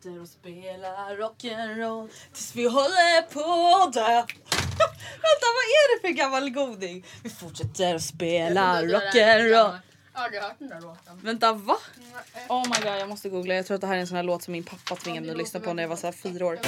[0.00, 4.02] Fortsätter att spela rock'n'roll tills vi håller på att dö.
[5.22, 7.04] Vänta, vad är det för gammal goding?
[7.22, 9.78] Vi fortsätter att spela rock'n'roll.
[10.12, 11.20] Jag har aldrig hört den där låten.
[11.22, 11.76] Vänta, va?
[12.48, 13.54] Oh my god, jag måste googla.
[13.54, 15.32] Jag tror att det här är en sån här låt som min pappa tvingade mig
[15.32, 16.58] att lyssna på när jag var så fyra år.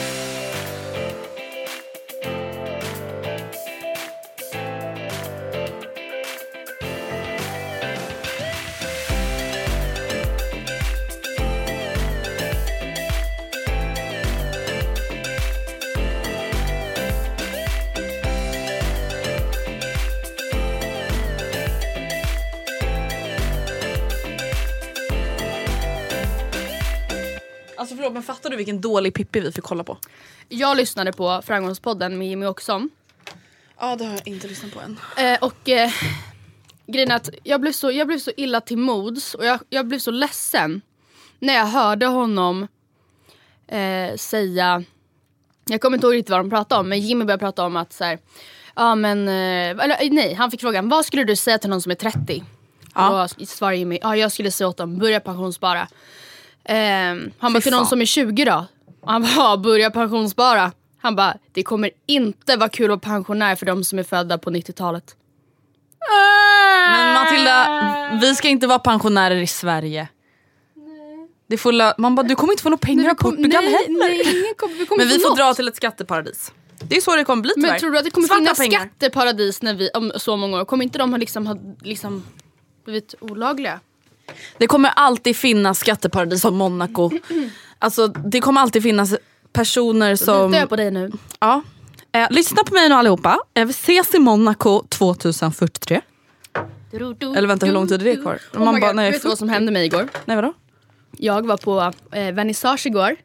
[28.23, 29.99] Men fattar du vilken dålig Pippi vi fick kolla på?
[30.49, 32.91] Jag lyssnade på Framgångspodden med Jimmy Åkesson.
[33.79, 34.99] Ja det har jag inte lyssnat på än.
[35.17, 35.91] Eh, och eh,
[36.87, 39.87] grejen är att jag blev så, jag blev så illa till mods och jag, jag
[39.87, 40.81] blev så ledsen
[41.39, 42.69] när jag hörde honom
[43.67, 44.85] eh, säga,
[45.65, 47.93] jag kommer inte ihåg riktigt vad de pratade om men Jimmy började prata om att
[47.93, 48.19] så här,
[48.75, 51.93] ja men, eh, eller nej han fick frågan vad skulle du säga till någon som
[51.93, 52.45] är 30?
[52.95, 53.23] Ja.
[53.23, 55.89] Och då svarade Jimmy, ja jag skulle säga åt dem, börja pensionsspara.
[56.65, 56.77] Eh,
[57.39, 58.67] han bara, till någon som är 20 då?
[59.01, 60.73] Och han bara, ja, börja pensionsspara.
[60.99, 64.39] Han bara, det kommer inte vara kul att vara pensionär för de som är födda
[64.39, 65.17] på 90-talet.
[66.93, 70.09] Men Matilda, vi ska inte vara pensionärer i Sverige.
[71.49, 74.09] Det fulla, man bara, du kommer inte få några pengar av kom- Portugal nej, heller.
[74.09, 75.39] nej, ingen kommer- vi kommer Men vi få får något.
[75.39, 76.53] dra till ett skatteparadis.
[76.89, 77.71] Det är så det kommer bli tyvärr.
[77.71, 78.79] Men tror du att det kommer Svarta finnas pengar.
[78.81, 80.65] skatteparadis när vi, om så många år?
[80.65, 82.25] Kommer inte de ha liksom, ha liksom
[82.85, 83.81] blivit olagliga?
[84.59, 87.11] Det kommer alltid finnas skatteparadis som Monaco.
[87.79, 89.15] Alltså det kommer alltid finnas
[89.53, 90.55] personer som...
[90.55, 91.11] Jag på dig nu?
[91.41, 91.63] Ja.
[92.13, 93.39] Eh, lyssna på mig nu allihopa.
[93.55, 96.01] Eh, vi ses i Monaco 2043.
[97.37, 98.41] Eller vänta hur lång tid är det kvar?
[98.55, 100.09] Oh Man bara, God, nej, vet du vad som hände mig igår?
[100.25, 100.53] Nej vadå?
[101.17, 103.17] Jag var på eh, vernissage igår.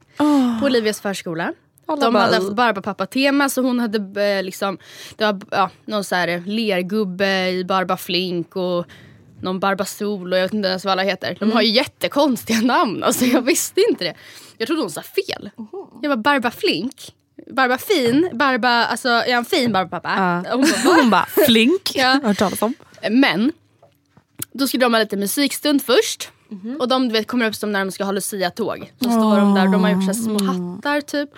[0.59, 1.53] På Olivias förskola.
[1.85, 4.77] Alla De bara- hade haft Barbapapa-tema så hon hade eh, liksom,
[5.15, 8.85] det var ja, någon så här lergubbe i Barbaflink och
[9.41, 11.37] någon Barbasol och jag vet inte ens vad alla heter.
[11.39, 14.13] De har ju jättekonstiga namn, alltså jag visste inte det.
[14.57, 15.49] Jag trodde hon sa fel.
[16.01, 17.13] Jag var Barbaflink.
[17.51, 20.43] Barbafin, Barba, alltså är han fin Barbapapa?
[20.45, 20.51] Ja.
[20.55, 20.95] Hon bara?
[20.95, 21.91] Hon bara flink.
[21.95, 22.19] Ja.
[22.23, 22.73] Hört talas om.
[23.09, 23.51] Men,
[24.51, 26.29] då skulle de ha lite musikstund först.
[26.49, 26.77] Mhm.
[26.79, 28.91] Och de du vet, kommer upp som när de ska ha Lucia-tåg.
[28.99, 31.29] Så står de där, de har gjort så små hattar typ.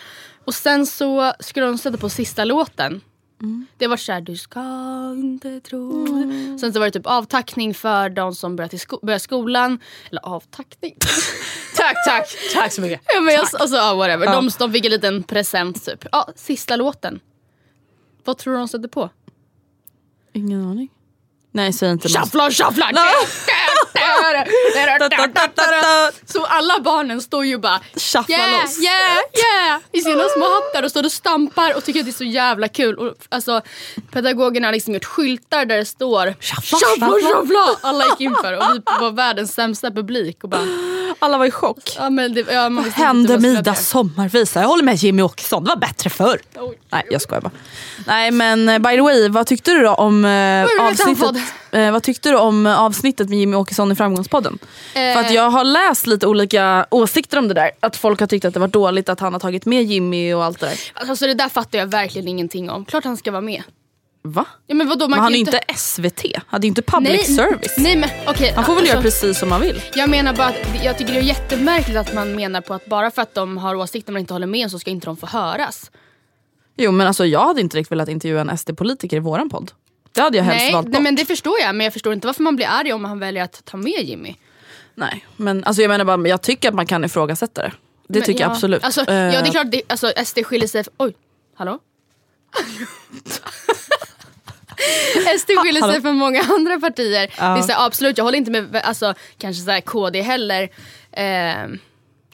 [0.46, 3.02] Och sen så skulle de sätta på sista låten.
[3.42, 3.66] Mm.
[3.78, 4.60] Det var såhär, du ska
[5.18, 6.60] inte tro det.
[6.60, 9.80] Sen så var det typ avtackning för de som börjar, till sko- börjar skolan.
[10.10, 10.96] Eller avtackning.
[11.76, 12.28] Tack, tack.
[12.54, 13.02] Tack så mycket.
[13.14, 14.26] ja, men jag, alltså, ja, whatever.
[14.26, 16.06] De, de fick en liten present typ.
[16.12, 17.20] Ja, sista låten.
[18.26, 19.10] Vad tror du de sätter på?
[20.34, 20.90] Ingen aning.
[21.52, 22.10] Nej säg inte.
[22.10, 22.86] Shuffla, shuffla!
[26.26, 28.84] Så alla barnen står ju bara Shuffla yeah, loss.
[28.84, 32.14] yeah, yeah i sina små hattar och står och stampar och tycker att det är
[32.14, 32.98] så jävla kul.
[32.98, 33.62] Och, alltså,
[34.12, 37.78] pedagogerna har liksom gjort skyltar där det står Shuffla, shuffla.
[37.82, 40.44] Alla gick in för det och vi var världens sämsta publik.
[40.44, 40.68] Och bara,
[41.20, 41.96] Alla var i chock.
[41.98, 43.82] ja, men det, ja, man Hände vad som Midas hände.
[43.84, 44.62] sommarvisa.
[44.62, 46.42] Jag håller med Jimmy Åkesson, det var bättre förr.
[46.56, 46.80] Oj.
[46.92, 47.52] Nej jag skojar bara.
[48.08, 51.36] Nej men eh, by the way, vad tyckte du då om eh, avsnittet?
[51.72, 53.79] Eh, vad tyckte du om eh, avsnittet med Jimmy Åkesson?
[53.80, 54.60] Sonny Framgångspodden.
[54.96, 55.14] Eh.
[55.14, 57.72] För att jag har läst lite olika åsikter om det där.
[57.80, 60.44] Att folk har tyckt att det var dåligt att han har tagit med Jimmy och
[60.44, 60.80] allt det där.
[60.94, 62.86] Alltså det där fattar jag verkligen ingenting om.
[62.86, 63.64] Klart han ska vara med.
[64.22, 64.46] Va?
[64.68, 66.26] Ja, men vadå, man Men han är ju inte SVT.
[66.48, 67.76] Han är inte public nej, service.
[67.78, 68.54] Nej men okej.
[68.56, 69.82] Han får väl alltså, göra precis som han vill.
[69.96, 73.12] Jag menar bara att jag tycker det är jättemärkligt att man menar på att bara
[73.12, 75.92] för att de har åsikter man inte håller med så ska inte de få höras.
[76.78, 79.72] Jo men alltså jag hade inte riktigt velat intervjua en SD-politiker i våran podd.
[80.20, 80.94] Det hade jag helst Nej, valt bort.
[80.94, 83.20] nej men det förstår jag men jag förstår inte varför man blir arg om han
[83.20, 84.36] väljer att ta med Jimmy.
[84.96, 87.72] Nej, men alltså jag menar bara, jag tycker att man kan ifrågasätta det.
[88.08, 88.84] Det Men tycker jag ja, absolut.
[88.84, 90.84] Alltså, Eh, Ja det är klart, det, alltså, SD skiljer sig...
[90.98, 91.14] Oj,
[91.56, 91.80] hallå?
[95.40, 97.30] SD skiljer sig från många andra partier.
[97.38, 97.44] Ja.
[97.46, 100.64] Det är här, absolut, jag håller inte med alltså, kanske så här, KD heller.
[101.12, 101.68] Eh,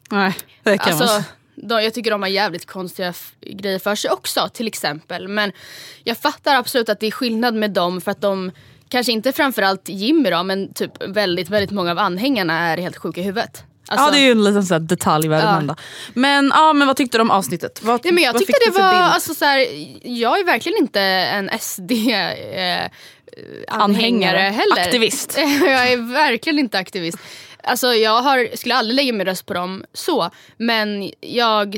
[0.10, 0.34] Nej,
[0.64, 1.24] det kan man alltså, säga.
[1.56, 5.28] De, jag tycker de har jävligt konstiga grejer för sig också till exempel.
[5.28, 5.52] Men
[6.04, 8.52] jag fattar absolut att det är skillnad med dem för att de
[8.90, 13.22] Kanske inte framförallt Jimmy då men typ väldigt väldigt många av anhängarna är helt sjuka
[13.22, 13.64] i huvudet.
[13.88, 15.76] Alltså- ja det är ju en liten sån detalj värd att nämna.
[16.14, 17.84] Men, ja, men vad tyckte du om avsnittet?
[17.84, 19.68] Vad, Nej, men jag tyckte det var, alltså, så här,
[20.04, 22.92] jag är verkligen inte en SD-anhängare eh,
[23.68, 24.82] anhängare heller.
[24.82, 25.38] Aktivist.
[25.38, 27.18] jag är verkligen inte aktivist.
[27.66, 30.30] Alltså, jag har, skulle aldrig lägga min röst på dem så.
[30.58, 31.78] Men jag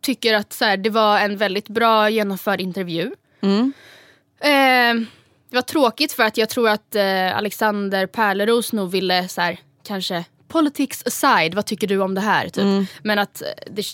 [0.00, 3.10] tycker att så här, det var en väldigt bra genomförd intervju.
[3.40, 3.72] Mm.
[4.40, 5.06] Eh,
[5.50, 9.58] det var tråkigt för att jag tror att eh, Alexander Pärleros nog ville så här,
[9.86, 12.44] kanske politics aside, vad tycker du om det här?
[12.44, 12.64] Typ.
[12.64, 12.86] Mm.
[13.02, 13.84] Men att eh, det,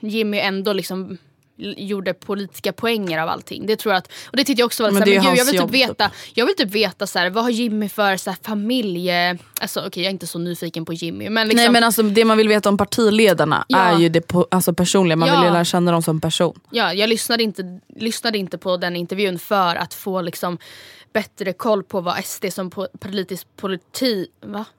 [0.00, 1.18] Jimmy ändå liksom
[1.56, 3.66] gjorde politiska poänger av allting.
[3.66, 5.40] Det tror jag att, och det tyckte jag också var Men men gud, jag hans
[5.40, 5.70] vill typ typ.
[5.70, 9.38] veta, jag vill typ veta så här, vad har Jimmy för så här, familje...
[9.60, 12.24] Alltså okej jag är inte så nyfiken på Jimmy men liksom, Nej men alltså det
[12.24, 13.78] man vill veta om partiledarna Ja.
[13.78, 15.36] är ju det po- alltså personliga, man Ja.
[15.36, 16.60] vill ju lära känna dem som person.
[16.70, 20.58] Ja, jag lyssnade inte, lyssnade inte på den intervjun för att få liksom
[21.12, 24.26] bättre koll på vad SD som po- politisk politi...
[24.46, 24.64] Va?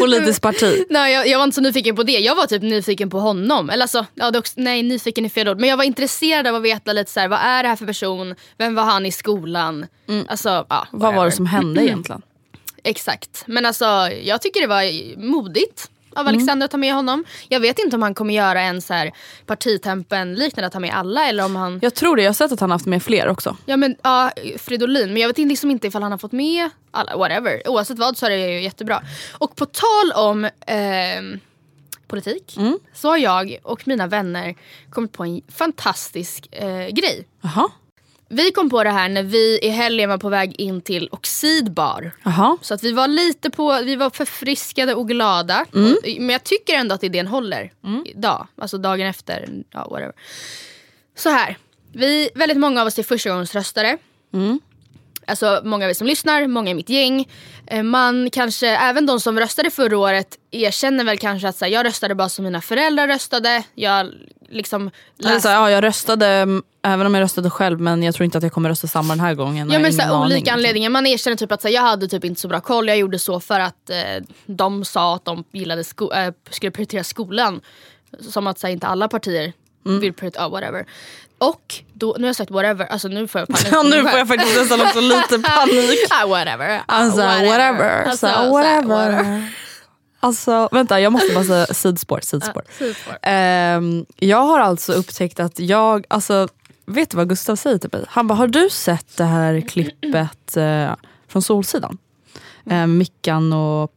[0.00, 0.84] Politiskt parti.
[0.90, 2.12] Nej, jag, jag var inte så nyfiken på det.
[2.18, 3.70] Jag var typ nyfiken på honom.
[3.70, 5.60] Eller alltså, ja, det också, nej, nyfiken är fel ord.
[5.60, 7.86] Men jag var intresserad av att veta lite så här, vad är det här för
[7.86, 8.34] person?
[8.58, 9.86] Vem var han i skolan?
[10.28, 12.22] Alltså, ja, Vad var det som hände egentligen?
[12.84, 13.44] Exakt.
[13.46, 13.84] Men alltså,
[14.22, 16.34] jag tycker det var modigt av Mm.
[16.34, 17.24] Alexander att ta med honom.
[17.48, 19.12] Jag vet inte om han kommer göra en så här
[19.46, 21.78] partitempen liknande att ta med alla eller om han...
[21.82, 23.56] Jag tror det, jag har sett att han haft med fler också.
[23.66, 26.70] Ja men ja, Fridolin, men jag vet inte- liksom inte ifall han har fått med
[26.90, 27.68] alla, whatever.
[27.68, 29.02] Oavsett vad så är det ju jättebra.
[29.32, 31.40] Och på tal om ehm,
[32.06, 32.78] politik Mm.
[32.94, 34.54] så har jag och mina vänner
[34.90, 37.26] kommit på en fantastisk eh, grej.
[37.40, 37.68] Jaha.
[38.34, 42.12] Vi kom på det här när vi i helgen var på väg in till Oxidbar.
[42.22, 42.56] Jaha.
[42.62, 45.66] Så att vi var lite på, vi var förfriskade och glada.
[45.74, 45.92] Mm.
[45.92, 47.72] Och, men jag tycker ändå att idén håller
[48.04, 48.46] idag.
[48.58, 49.48] Alltså dagen efter.
[49.70, 50.12] Ja, whatever.
[51.16, 51.56] Så här.
[51.92, 53.98] Vi, väldigt många av oss är förstagångsröstare.
[54.34, 54.60] Mm.
[55.26, 57.28] Alltså många av er som lyssnar, många i mitt gäng.
[57.66, 61.72] Eh, Man kanske, även de som röstade förra året erkänner väl kanske att så här,
[61.72, 63.62] jag röstade bara som mina föräldrar röstade.
[63.74, 64.12] Jag
[64.52, 68.02] liksom Det är så här, ja, jag röstade, mm, även om jag röstade själv men
[68.02, 69.70] jag tror inte att jag kommer rösta samma den här gången.
[69.70, 70.54] Ja men så här, aning, olika liksom.
[70.54, 70.90] anledningar.
[70.90, 72.88] Man erkänner typ att så här, jag hade typ inte så bra koll.
[72.88, 73.96] Jag gjorde så för att eh,
[74.46, 77.60] de sa att de gillade sko- äh, skulle prioritera skolan.
[78.20, 79.52] Som att så här, inte alla partier
[79.86, 80.00] Mm.
[80.00, 80.86] vill prioritera, oh, whatever.
[81.38, 83.66] Och då, nu har jag sagt whatever, alltså nu får jag panik.
[83.72, 85.98] Ja, nu får jag faktiskt nästan också lite panik.
[86.10, 86.78] ah, whatever.
[86.78, 88.02] Ah, Alltså whatever.
[88.02, 89.52] Alltså, så, så här, whatever.
[90.24, 92.20] Alltså vänta jag måste bara säga sidspår.
[92.22, 92.62] sidspår.
[92.78, 93.18] Superspår.
[93.22, 96.48] Ehm, jag har alltså upptäckt att jag, alltså
[96.86, 98.04] vet du vad Gustav säger till mig?
[98.08, 100.94] Han bara, har du sett det här klippet eh,
[101.28, 101.98] från Solsidan?
[102.70, 103.92] Eh, Mickan och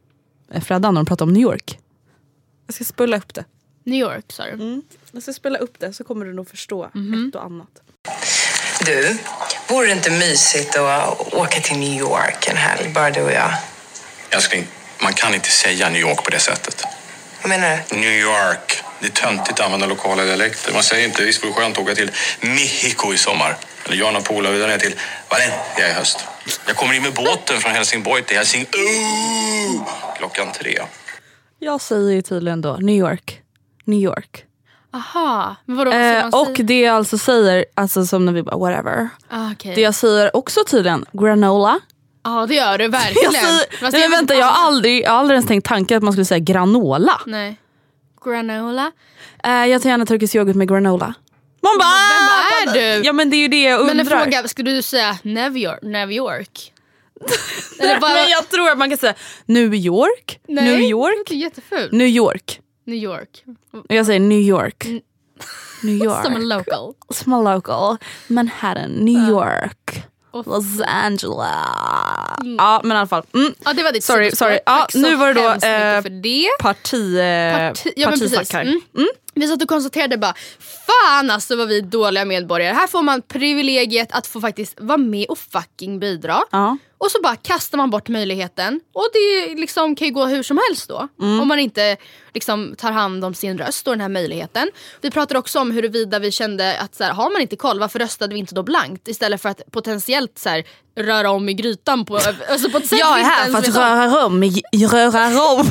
[0.50, 1.78] eh, Freddan när de pratar om New York.
[2.66, 3.44] Jag ska spela upp det.
[3.84, 4.50] New York sa du.
[4.50, 4.82] Mm.
[5.12, 7.82] Jag ska spela upp det så kommer du nog förstå ett och annat.
[8.86, 9.18] Du,
[9.68, 13.50] vore det inte mysigt att åka till New York en helg, bara du och jag?
[14.30, 14.66] Älskling,
[15.02, 16.84] man kan inte säga New York på det sättet.
[17.42, 17.96] Vad menar du?
[17.96, 18.82] New York.
[19.00, 20.72] Det är töntigt att använda lokala dialekter.
[20.72, 22.10] Man säger inte visst vore skönt att åka till
[22.40, 23.56] Mexico i sommar.
[23.84, 24.94] Eller jag och polare vidare ner till
[25.30, 26.24] Valencia i höst.
[26.66, 28.62] Jag kommer in med båten från Helsingborg till Helsing...
[28.62, 29.88] Oh!
[30.18, 30.78] Klockan tre.
[31.58, 33.40] Jag säger ju tydligen då New York.
[33.84, 34.44] New York.
[34.92, 35.92] Aha, men vadå?
[35.92, 39.08] Eh, och det jag alltså säger, alltså som när vi bara whatever.
[39.28, 39.74] Ah, okej.
[39.74, 41.80] Det jag säger också tydligen granola.
[42.26, 43.32] Ja det gör du verkligen.
[43.32, 45.96] Jag säger, Fast nej, men vänta jag har aldrig, jag har aldrig ens tänkt tanken
[45.96, 47.20] att man skulle säga granola.
[47.26, 47.56] Nej.
[48.24, 48.92] Granola.
[49.44, 51.14] Eh, jag tar gärna turkisk yoghurt med granola.
[51.62, 51.88] Man bara,
[52.66, 53.06] Vem är du?
[53.06, 53.94] Ja men det är ju det jag undrar.
[53.94, 55.78] Men en fråga, skulle du säga New York?
[55.82, 56.72] New York?
[57.80, 59.14] Eller bara, Men jag tror att man kan säga
[59.46, 61.92] New York, Nej, New York, jättefult.
[61.92, 62.60] New York.
[62.84, 63.44] New York.
[63.88, 64.86] Jag säger New York.
[65.82, 66.24] New York.
[66.24, 66.94] Som en local.
[67.14, 67.96] Small local.
[68.26, 70.02] Manhattan, New York.
[70.46, 71.54] Los Angeles.
[72.58, 73.22] Ja men i alla fall.
[73.34, 73.54] Mm.
[73.64, 74.58] Ja det var ditt Sorry, sorry.
[74.66, 76.48] Ja, nu var det då, eh, för det.
[76.60, 78.52] Parti, eh, Parti- ja, men partisnack precis.
[78.54, 78.62] här.
[78.62, 79.08] Mm.
[79.34, 82.74] Vi satt och konstaterade bara Fan alltså vad vi är dåliga medborgare.
[82.74, 86.38] Här får man privilegiet att få faktiskt vara med och fucking bidra.
[86.50, 86.76] Ja.
[86.98, 88.80] Och så bara kastar man bort möjligheten.
[88.94, 91.08] Och det liksom kan ju gå hur som helst då.
[91.22, 91.40] Mm.
[91.40, 91.96] Om man inte
[92.34, 94.70] liksom tar hand om sin röst och den här möjligheten.
[95.00, 97.98] Vi pratade också om huruvida vi kände att så här, har man inte koll varför
[97.98, 99.08] röstade vi inte då blankt?
[99.08, 100.64] Istället för att potentiellt så här,
[100.98, 102.16] röra om i grytan på,
[102.50, 105.66] alltså på ett sätt Jag är här för att röra om, i- röra om.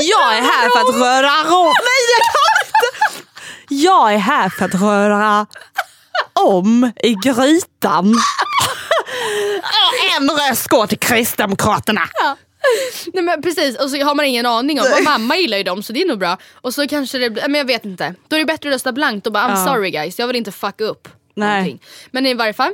[0.00, 1.66] Jag är här för att röra om.
[1.66, 2.88] Nej jag kan inte.
[3.68, 5.46] Jag är här för att röra
[6.40, 8.14] om i grytan.
[10.18, 12.00] En röst går till Kristdemokraterna.
[13.12, 14.86] Nej men precis, och så har man ingen aning om.
[14.98, 16.36] Och mamma gillar ju dem så det är nog bra.
[16.54, 18.14] Och så kanske det blir, men jag vet inte.
[18.28, 19.66] Då är det bättre att rösta blankt och bara I'm Ja.
[19.74, 21.48] sorry guys, jag vill inte fucka upp Nej.
[21.48, 21.82] någonting.
[22.10, 22.72] Men i varje fall.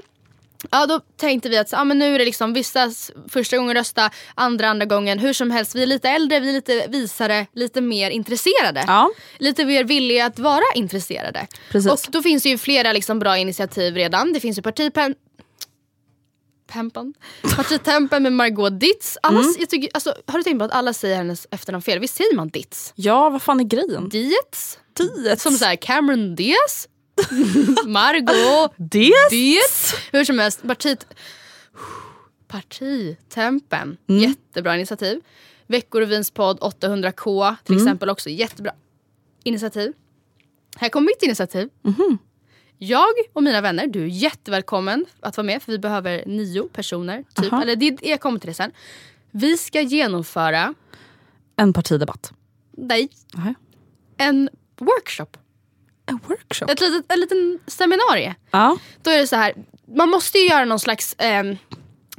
[0.70, 2.90] Ja då tänkte vi att så, ja, men nu är det liksom vissa
[3.28, 5.18] första gången rösta, andra andra gången.
[5.18, 8.84] Hur som helst, vi är lite äldre, vi är lite visare, lite mer intresserade.
[8.86, 9.10] Ja.
[9.38, 11.46] Lite mer villiga att vara intresserade.
[11.70, 11.92] Precis.
[11.92, 14.32] Och då finns det ju flera liksom bra initiativ redan.
[14.32, 15.14] Det finns ju partipen...
[16.72, 17.14] Pempan.
[17.56, 19.18] Partitempen med Margot Ditz.
[19.22, 19.54] Alla, Mm.
[19.58, 21.98] jag tycker, alltså, har du tänkt på att alla säger hennes efternamn fel?
[21.98, 22.92] Visst säger man Ditz?
[22.96, 24.08] Ja vad fan är grejen?
[24.08, 24.78] Dietz?
[24.96, 25.40] Diet.
[25.40, 26.88] Som såhär Cameron Diaz?
[27.86, 29.30] Margot Diet?
[29.30, 29.94] Dietz?
[30.12, 31.06] Hur som helst, partit...
[32.48, 33.96] Partitempen.
[34.08, 34.22] Mm.
[34.22, 35.20] Jättebra initiativ.
[35.66, 37.86] Veckorevins podd 800k till Mm.
[37.86, 38.28] exempel också.
[38.30, 38.72] Jättebra
[39.44, 39.92] initiativ.
[40.76, 41.68] Här kommer mitt initiativ.
[41.82, 42.18] Mhm.
[42.78, 47.24] Jag och mina vänner, du är jättevälkommen att vara med för vi behöver nio personer.
[47.34, 47.52] Typ.
[47.52, 47.62] Aha.
[47.62, 48.72] Eller det, jag kommer till det sen.
[49.30, 50.74] Vi ska genomföra,
[51.56, 52.32] En partidebatt.
[52.76, 53.54] nej, Nej.
[54.16, 54.48] en
[54.78, 55.36] workshop.
[56.10, 56.66] En workshop?
[56.72, 58.34] Ett litet, en liten seminarie.
[58.50, 58.76] Ja.
[59.02, 59.54] Då är det så här,
[59.96, 61.56] man måste ju göra någon slags ehm,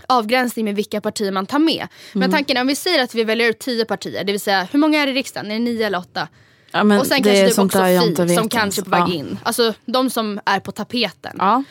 [0.08, 1.88] avgränsning med vilka partier man tar med.
[2.14, 2.32] Men Mm.
[2.32, 4.80] tanken är om vi säger att vi väljer ut tio partier, det vill säga hur
[4.80, 5.52] många är det i riksdagen?
[5.52, 6.28] Är det nio eller åtta?
[6.72, 7.84] Ja, och sen det kanske typ också
[8.28, 9.14] Fi som kanske är på väg ens.
[9.14, 9.20] Ja.
[9.20, 9.40] in.
[9.44, 11.36] Alltså de som är på tapeten.
[11.40, 11.64] Ja.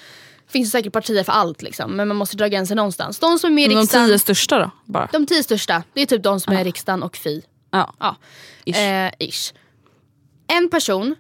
[0.49, 3.19] finns säkert partier för allt liksom, men man måste dra gränsen någonstans.
[3.19, 4.71] De som är med i De riksdagen, tio största då?
[4.85, 5.09] Bara.
[5.13, 7.43] de tio största, det är typ de som är i riksdagen och Fi.
[7.71, 8.17] Ja.
[8.65, 8.79] Ish.
[8.79, 9.53] Eh, ish.
[10.47, 11.15] En person eh,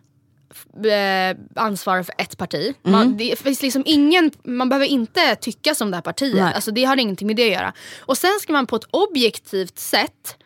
[1.56, 2.74] ansvarar för ett parti.
[2.84, 2.98] Mm.
[2.98, 6.34] Man, det finns liksom ingen, man behöver inte tycka som det här partiet.
[6.34, 6.54] Nej.
[6.54, 7.72] Alltså, det har ingenting med det att göra.
[8.00, 10.36] Och sen ska man på ett objektivt sätt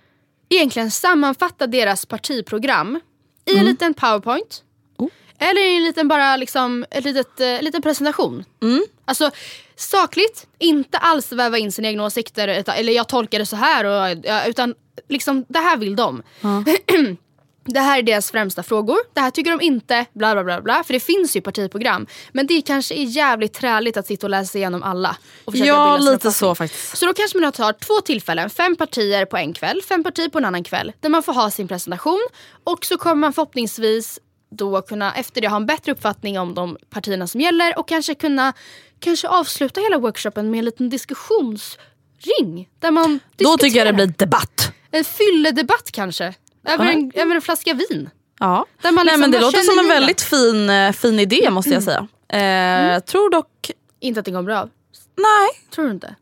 [0.49, 3.00] egentligen sammanfatta deras partiprogram
[3.44, 3.66] i en Mm.
[3.66, 4.62] liten powerpoint.
[4.99, 5.08] Oh.
[5.38, 8.44] Eller i en liten, bara liksom, ett litet, eh, liten presentation.
[8.62, 8.84] Mm.
[9.04, 9.30] Alltså
[9.76, 12.49] sakligt, inte alls väva in sina egna åsikter.
[12.49, 13.84] Eller jag tolkar det så här.
[13.84, 14.75] Och, ja, utan
[15.08, 16.23] liksom, det här vill de.
[17.64, 18.97] det här är deras främsta frågor.
[19.12, 20.06] Det här tycker de inte.
[20.12, 20.61] Bla bla bla.
[20.61, 20.85] bla.
[20.85, 22.06] För det finns ju partiprogram.
[22.33, 25.16] Men det kanske är jävligt träligt att sitta och läsa igenom alla.
[25.47, 26.99] Ja, lite så faktiskt.
[26.99, 30.38] Så då kanske man tar två tillfällen, fem partier på en kväll, fem partier på
[30.38, 30.92] en annan kväll.
[31.00, 32.28] Där man får ha sin presentation.
[32.64, 36.76] Och så kommer man förhoppningsvis då kunna efter det ha en bättre uppfattning om de
[36.90, 38.52] partierna som gäller och kanske kunna
[38.99, 42.68] kanske avsluta hela workshopen med en liten diskussionsring.
[42.78, 44.73] Där man Då tycker jag det blir debatt.
[44.90, 46.35] En fylledebatt kanske.
[46.64, 48.11] Över en, över en flaska vin.
[48.40, 48.66] Ja.
[48.83, 51.71] Där man Nej, liksom, men det låter som en väldigt fin, eh, fin idé måste
[51.71, 52.06] jag säga.
[52.28, 53.71] Eh, Jag tror dock...
[54.00, 54.71] Inte att det går bra av.
[55.16, 55.49] Nej.
[55.75, 56.14] Tror du inte?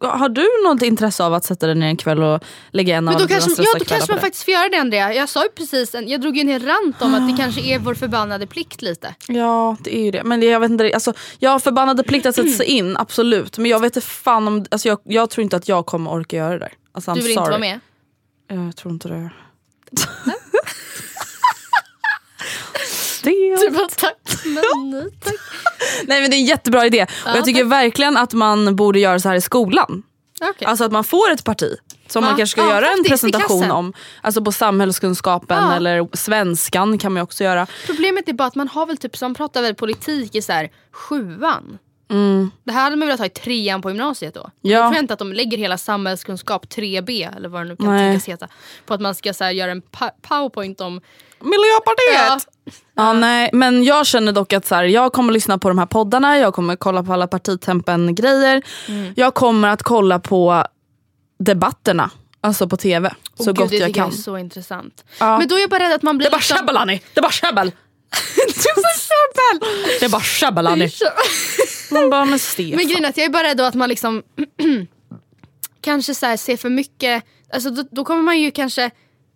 [0.00, 3.14] Har du något intresse av att sätta dig ner en kväll och lägga en Men
[3.14, 5.14] av dina kanske, ja, då kanske man faktiskt får göra det Andrea.
[5.14, 7.60] Jag sa ju precis, en, jag drog ju en hel rant om att det kanske
[7.60, 9.14] är vår förbannade plikt lite.
[9.28, 10.22] Ja det är ju det.
[10.24, 13.58] Men jag vet inte, alltså, jag har förbannade plikt att sätta sig in, absolut.
[13.58, 16.36] Men jag vet inte fan om, alltså, jag, jag tror inte att jag kommer orka
[16.36, 16.72] göra det där.
[16.92, 17.32] Alltså, Du vill sorry.
[17.32, 17.80] inte vara med?
[18.48, 19.30] Jag tror inte det.
[23.60, 25.34] Du bara tack men nej tack.
[26.06, 27.06] Nej men det är en jättebra idé.
[27.24, 30.02] och jag tycker verkligen att man borde göra så här i skolan.
[30.42, 30.66] Okej.
[30.66, 31.76] Alltså att man får ett parti
[32.08, 33.92] som Ja, man kanske ska ja, göra en presentation om.
[34.20, 35.76] Alltså på samhällskunskapen Ja.
[35.76, 37.66] eller svenskan kan man också göra.
[37.86, 40.70] Problemet är bara att man har väl typ, som pratar väl politik i så här
[40.92, 41.78] sjuan.
[42.10, 42.50] Mm.
[42.64, 44.50] Det här hade man velat ha i trean på gymnasiet då.
[44.60, 44.70] Ja.
[44.70, 47.98] Jag tror inte att de lägger hela samhällskunskap 3B eller vad det nu kan Nej.
[47.98, 48.48] tänkas heta.
[48.86, 49.82] På att man ska så här, göra en
[50.22, 51.00] powerpoint om...
[51.40, 52.48] Miljöpartiet!
[52.94, 53.12] Ja.
[53.12, 56.38] nej, men jag känner dock att så här, jag kommer lyssna på de här poddarna,
[56.38, 58.62] jag kommer kolla på alla partitempen grejer.
[58.88, 59.14] Mm.
[59.16, 60.64] Jag kommer att kolla på
[61.38, 63.14] debatterna, alltså på tv.
[63.38, 64.04] Åh, så gud, gott det jag kan.
[64.04, 65.04] Jag är så intressant.
[65.20, 65.38] Ja.
[65.38, 66.24] Men då är jag bara rädd att man blir...
[66.24, 67.00] Det är bara liksom- käbbel Annie!
[67.14, 67.72] Det är bara käbbel!
[68.46, 69.86] Är bara käbbel!
[70.00, 70.90] Det är bara käbbel Annie!
[71.90, 72.76] Man bara, men Stefan.
[72.76, 74.22] Men grejen är att jag är bara rädd att man liksom
[75.80, 78.90] kanske så ser för mycket, alltså då, då kommer man ju kanske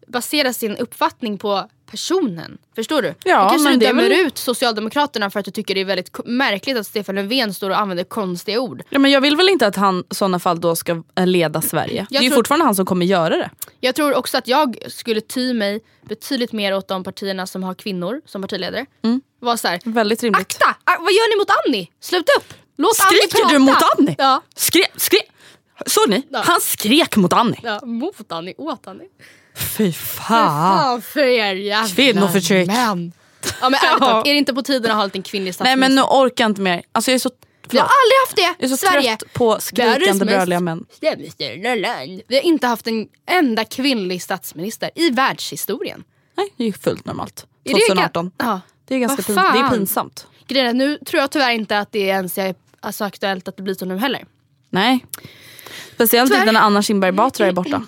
[0.06, 2.58] basera sin uppfattning på personen.
[2.74, 3.14] Förstår du?
[3.24, 5.84] Ja, då kanske men du dömer väl- ut Socialdemokraterna för att du tycker det är
[5.84, 8.82] väldigt märkligt att Stefan Löfven står och använder konstiga ord.
[8.90, 11.62] Ja, men jag vill väl inte att han i sådana fall då ska eh, leda
[11.62, 12.06] Sverige.
[12.10, 13.50] det är ju tror- fortfarande han som kommer göra det.
[13.80, 17.74] Jag tror också att jag skulle ty mig betydligt mer åt de partierna som har
[17.74, 18.86] kvinnor som partiledare.
[19.04, 19.20] Mm.
[19.40, 20.40] Var så här, Väldigt rimligt.
[20.40, 20.66] akta!
[20.84, 21.88] Ah, vad gör ni mot Annie?
[22.00, 22.54] Sluta upp!
[22.76, 23.52] Låt Annie Skriker prata!
[23.54, 24.14] du mot Annie?
[24.18, 24.42] Ja.
[24.56, 25.30] Skrek, skrek.
[25.86, 26.22] Såg ni?
[26.30, 26.42] Ja.
[26.44, 27.60] Han skrek mot Annie.
[27.62, 29.08] ja, mot Annie, åt Annie.
[29.58, 30.78] Fy fan.
[30.78, 32.66] Fan för er jävla Kvinnoförtryck.
[32.66, 33.12] män.
[33.60, 35.76] Ja men ärligt talat, är det inte på tiden att ha en liten kvinnlig Nej
[35.76, 36.82] men nu orkar jag inte mer.
[36.92, 37.30] Alltså jag är så,
[37.70, 38.64] Vi har aldrig haft det!
[38.64, 39.16] jag är så Sverige.
[39.16, 40.84] trött på skrikande bröliga män.
[42.28, 46.04] Vi har inte haft en enda kvinnlig statsminister i världshistorien.
[46.36, 47.46] Nej, det är ju fullt normalt.
[47.64, 48.30] Är det 2018.
[48.38, 48.60] Ja.
[48.88, 50.26] Det är ganska Vad pin, det är pinsamt.
[50.46, 53.74] Grejen nu tror jag tyvärr inte att det ens är alltså, aktuellt att det blir
[53.74, 54.24] så nu heller.
[54.70, 55.06] Nej.
[55.94, 56.42] Speciellt Tyvärr.
[56.42, 57.82] inte när Anna Kinberg Batra är borta.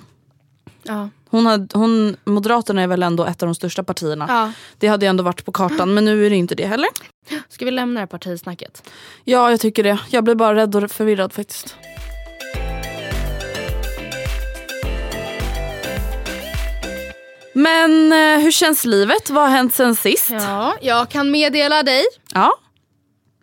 [0.83, 1.09] Ja.
[1.31, 4.25] Hon hade, hon, Moderaterna är väl ändå ett av de största partierna.
[4.29, 4.53] Ja.
[4.79, 6.89] Det hade ju ändå varit på kartan men nu är det inte det heller.
[7.49, 8.91] Ska vi lämna det här partisnacket?
[9.25, 9.99] Ja jag tycker det.
[10.11, 11.77] Jag blir bara rädd och förvirrad faktiskt.
[17.53, 19.31] Men eh, hur känns livet?
[19.31, 20.31] Vad har hänt sen sist?
[20.31, 22.53] Ja, jag kan meddela dig Ja,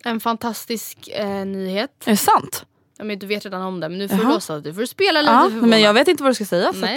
[0.03, 1.91] en fantastisk eh, nyhet.
[2.05, 2.65] är det sant?
[2.97, 4.85] Ja, men du vet redan om det men nu får du låtsas att du får
[4.85, 5.69] spela lite Ja, förvånad.
[5.69, 6.73] men jag vet inte vad du ska säga.
[6.73, 6.91] Så att...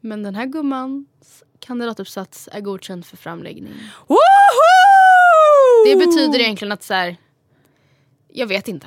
[0.00, 3.72] Men den här gummans kandidatuppsats är godkänd för framläggning.
[4.06, 4.18] Woho!
[5.86, 7.16] Det betyder egentligen att så här,
[8.32, 8.86] jag vet inte.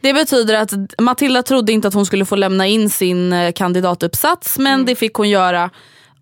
[0.00, 4.58] Det betyder att Matilda trodde inte att hon skulle få lämna in sin eh, kandidatuppsats
[4.58, 4.86] men Mm.
[4.86, 5.70] det fick hon göra.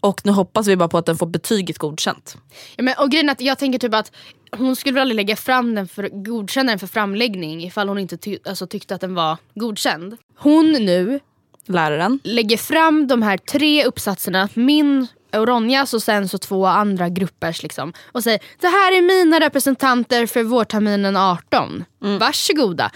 [0.01, 2.37] Och nu hoppas vi bara på att den får betyget godkänt.
[2.77, 4.13] Ja, men, och grejen är att jag tänker typ att
[4.53, 8.17] hon skulle väl aldrig lägga fram den för, godkänna den för framläggning ifall hon inte
[8.17, 10.17] ty, alltså, tyckte att den var godkänd.
[10.37, 11.21] Hon nu
[11.69, 12.21] Läraren.
[12.25, 17.63] lägger fram de här tre uppsatserna, min och Ronjas och sen så två andra gruppers
[17.63, 17.93] liksom.
[18.13, 21.85] Och säger det här är mina representanter för vårterminen 18.
[22.21, 22.91] Varsågoda.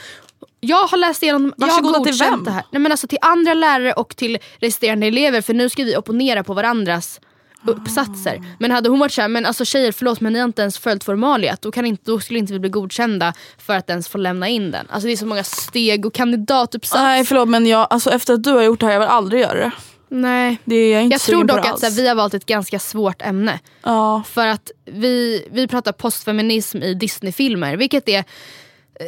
[0.61, 1.83] Jag har läst igenom, jag har Mm.
[1.85, 2.45] Varsågoda till godkänt vem?
[2.45, 2.65] det här.
[2.71, 6.45] Nej, men alltså till andra lärare och till resterande elever för nu ska vi opponera
[6.45, 7.21] på varandras
[7.67, 8.39] uppsatser.
[8.43, 8.45] Ah.
[8.59, 11.05] Men hade hon varit såhär, men alltså tjejer förlåt men ni har inte ens följt
[11.05, 11.63] formaliet.
[11.63, 14.71] Då, kan inte, då skulle inte vi bli godkända för att ens få lämna in
[14.71, 14.87] den.
[14.91, 16.95] Alltså det är så många steg och kandidatuppsats.
[17.03, 19.41] Nej förlåt men jag, alltså, efter att du har gjort det här jag vill aldrig
[19.41, 19.71] göra det.
[20.09, 20.59] Nej.
[20.65, 21.99] det är jag inte Jag tror dock det att så här, alls.
[21.99, 23.61] vi har valt ett ganska svårt ämne.
[23.83, 24.23] Ja.
[24.29, 28.25] För att vi, vi pratar postfeminism i Disneyfilmer, vilket är...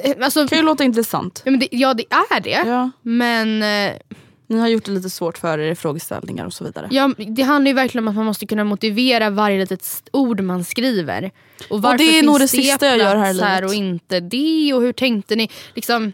[0.04, 1.42] eh, Alltså, kan ju låta intressant.
[1.44, 2.90] ja, men det, ja det är det, Ja.
[3.02, 3.92] men eh,
[4.46, 6.88] Ni har gjort det lite svårt för er i frågeställningar och så vidare.
[6.90, 10.64] ja, det handlar ju verkligen om att man måste kunna motivera varje litet ord man
[10.64, 11.30] skriver.
[11.70, 13.64] Och, varför det är finns nog det sista jag gör här i livet.
[13.64, 15.50] och inte det och hur tänkte ni?
[15.74, 16.12] Liksom,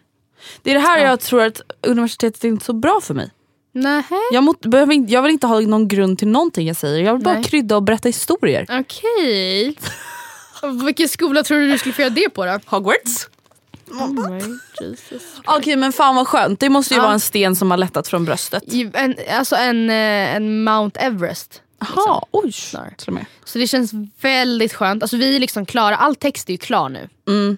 [0.63, 3.31] Det är det här jag tror att universitetet är inte så bra för mig.
[3.73, 4.03] nej.
[4.33, 7.05] Jag, mot, behöver, inte- jag vill inte ha någon grund till någonting jag säger.
[7.05, 7.45] Jag vill bara Nej.
[7.45, 8.67] krydda och berätta historier.
[8.81, 9.77] Okej.
[10.87, 12.59] Vilken skola tror du du skulle få göra det på då?
[12.67, 13.29] Hogwarts.
[13.91, 14.41] Oh my
[14.81, 15.23] Jesus.
[15.45, 16.61] Okej men fan vad skönt.
[16.61, 17.03] Det måste ju Ja.
[17.03, 18.63] vara en sten som har lättat från bröstet.
[18.95, 21.63] En, alltså en, eh, en Mount Everest.
[21.81, 22.53] Jaha, oj.
[22.53, 22.95] Snarare.
[22.99, 23.19] Till.
[23.45, 25.03] Så det känns väldigt skönt.
[25.03, 27.09] Alltså vi är liksom klara, all text är ju klar nu.
[27.29, 27.57] Mm.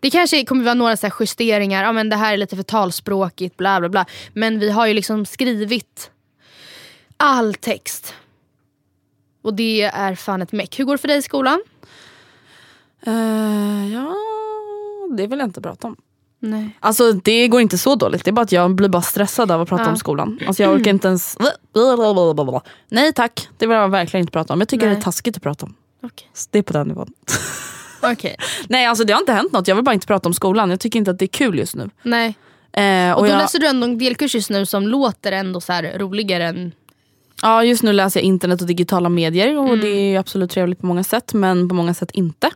[0.00, 2.62] Det kanske kommer vara några så här justeringar, ja men det här är lite för
[2.62, 4.06] talspråkigt, bla bla bla.
[4.34, 6.10] Men vi har ju liksom skrivit
[7.16, 8.14] all text.
[9.42, 10.78] Och det är fan ett meck.
[10.78, 11.62] Hur går det för dig i skolan?
[13.06, 14.14] Eh, ja,
[15.16, 15.96] det vill jag inte prata om.
[16.40, 16.76] Nej.
[16.80, 19.60] Alltså det går inte så dåligt, det är bara att jag blir bara stressad av
[19.60, 19.90] att prata Ja.
[19.90, 20.38] om skolan.
[20.46, 21.36] Alltså jag orkar inte ens...
[22.88, 24.60] Nej tack, det vill jag verkligen inte prata om.
[24.60, 24.94] Jag tycker Nej.
[24.94, 25.74] det är taskigt att prata om.
[26.34, 27.12] Så Det är på den nivån.
[28.02, 28.36] Okej.
[28.68, 30.70] Nej alltså det har inte hänt något, jag vill bara inte prata om skolan.
[30.70, 31.90] Jag tycker inte att det är kul just nu.
[32.02, 32.34] Nej.
[32.72, 35.60] Eh, Och, och då jag, läser du ändå en delkurs just nu som låter ändå
[35.60, 36.72] så roligare än...
[37.42, 40.86] ja, just nu läser jag internet och digitala medier och det är absolut trevligt på
[40.86, 42.50] många sätt men på många sätt inte.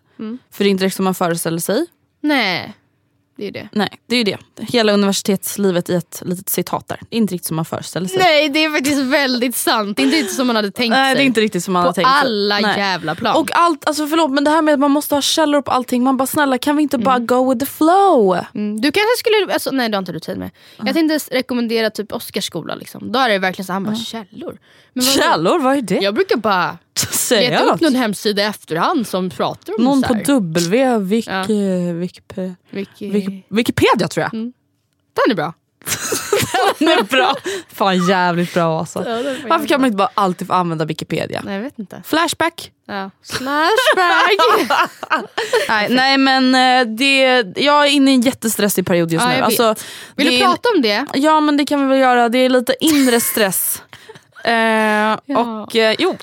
[0.50, 1.86] För det är inte riktigt som man föreställer sig.
[2.22, 2.72] Nē,
[3.38, 3.68] Det är det.
[3.72, 4.38] Nej, det är det.
[4.58, 7.00] Hela universitetslivet i ett litet citat där.
[7.10, 8.18] Det är inte riktigt som man föreställer sig.
[8.18, 9.96] Nej det är faktiskt väldigt sant.
[9.96, 11.14] Det är inte riktigt som man hade tänkt Nej sig.
[11.16, 12.18] det är inte riktigt som man På har tänkt sig.
[12.20, 12.78] alla Nej.
[12.78, 13.36] jävla plan.
[13.36, 16.02] Och allt, alltså förlåt men det här med att man måste ha källor på allting.
[16.04, 18.38] Man bara snälla kan vi inte bara go with the flow?
[18.54, 20.50] Mm, Du kanske skulle, alltså, nej det har inte du tid med.
[20.84, 22.74] Jag tänkte s- rekommendera typ Oskars skola.
[22.74, 23.12] Liksom.
[23.12, 24.58] Då är det verkligen så han bara källor.
[24.92, 25.18] Men vadå?
[25.18, 25.98] Källor, vad är det?
[26.02, 26.78] Jag brukar bara
[27.30, 30.24] leta upp någon hemsida i efterhand som pratar om Någon så på här.
[30.24, 31.42] W, Wik, Ja.
[31.92, 32.54] Wiki...
[32.70, 34.30] Wiki, Wikipedia tror jag.
[34.32, 35.52] Den är bra.
[36.78, 37.34] Den är bra.
[37.72, 39.08] Fan jävligt bra alltså.
[39.08, 41.42] Ja, Varför kan man inte bara alltid få använda Wikipedia?
[41.44, 42.02] Nej jag vet inte.
[42.06, 42.72] Flashback.
[42.86, 43.10] Ja.
[43.22, 44.38] Slashback!
[45.68, 49.40] Nej, nej men eh, det, jag är inne i en jättestressig period just Ja, nu.
[49.42, 49.74] Alltså.
[50.16, 51.06] Vill det du prata om det?
[51.14, 52.28] Ja men det kan vi väl göra.
[52.28, 53.82] Det är lite inre stress.
[54.44, 56.16] Eh, Och eh, jo,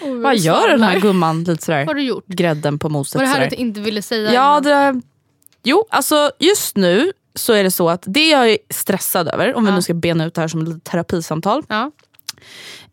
[0.00, 1.78] Oj, vad gör den här gumman lite sådär?
[1.78, 2.26] Vad har du gjort?
[2.26, 3.14] Grädden på moset.
[3.14, 3.50] Var det här sådär.
[3.50, 4.32] du inte ville säga?
[4.32, 5.00] Ja, det,
[5.62, 9.64] jo, alltså just nu så är det så att det jag är stressad över, om
[9.64, 11.90] vi nu ska bena ut det här som ett terapisamtal, ja,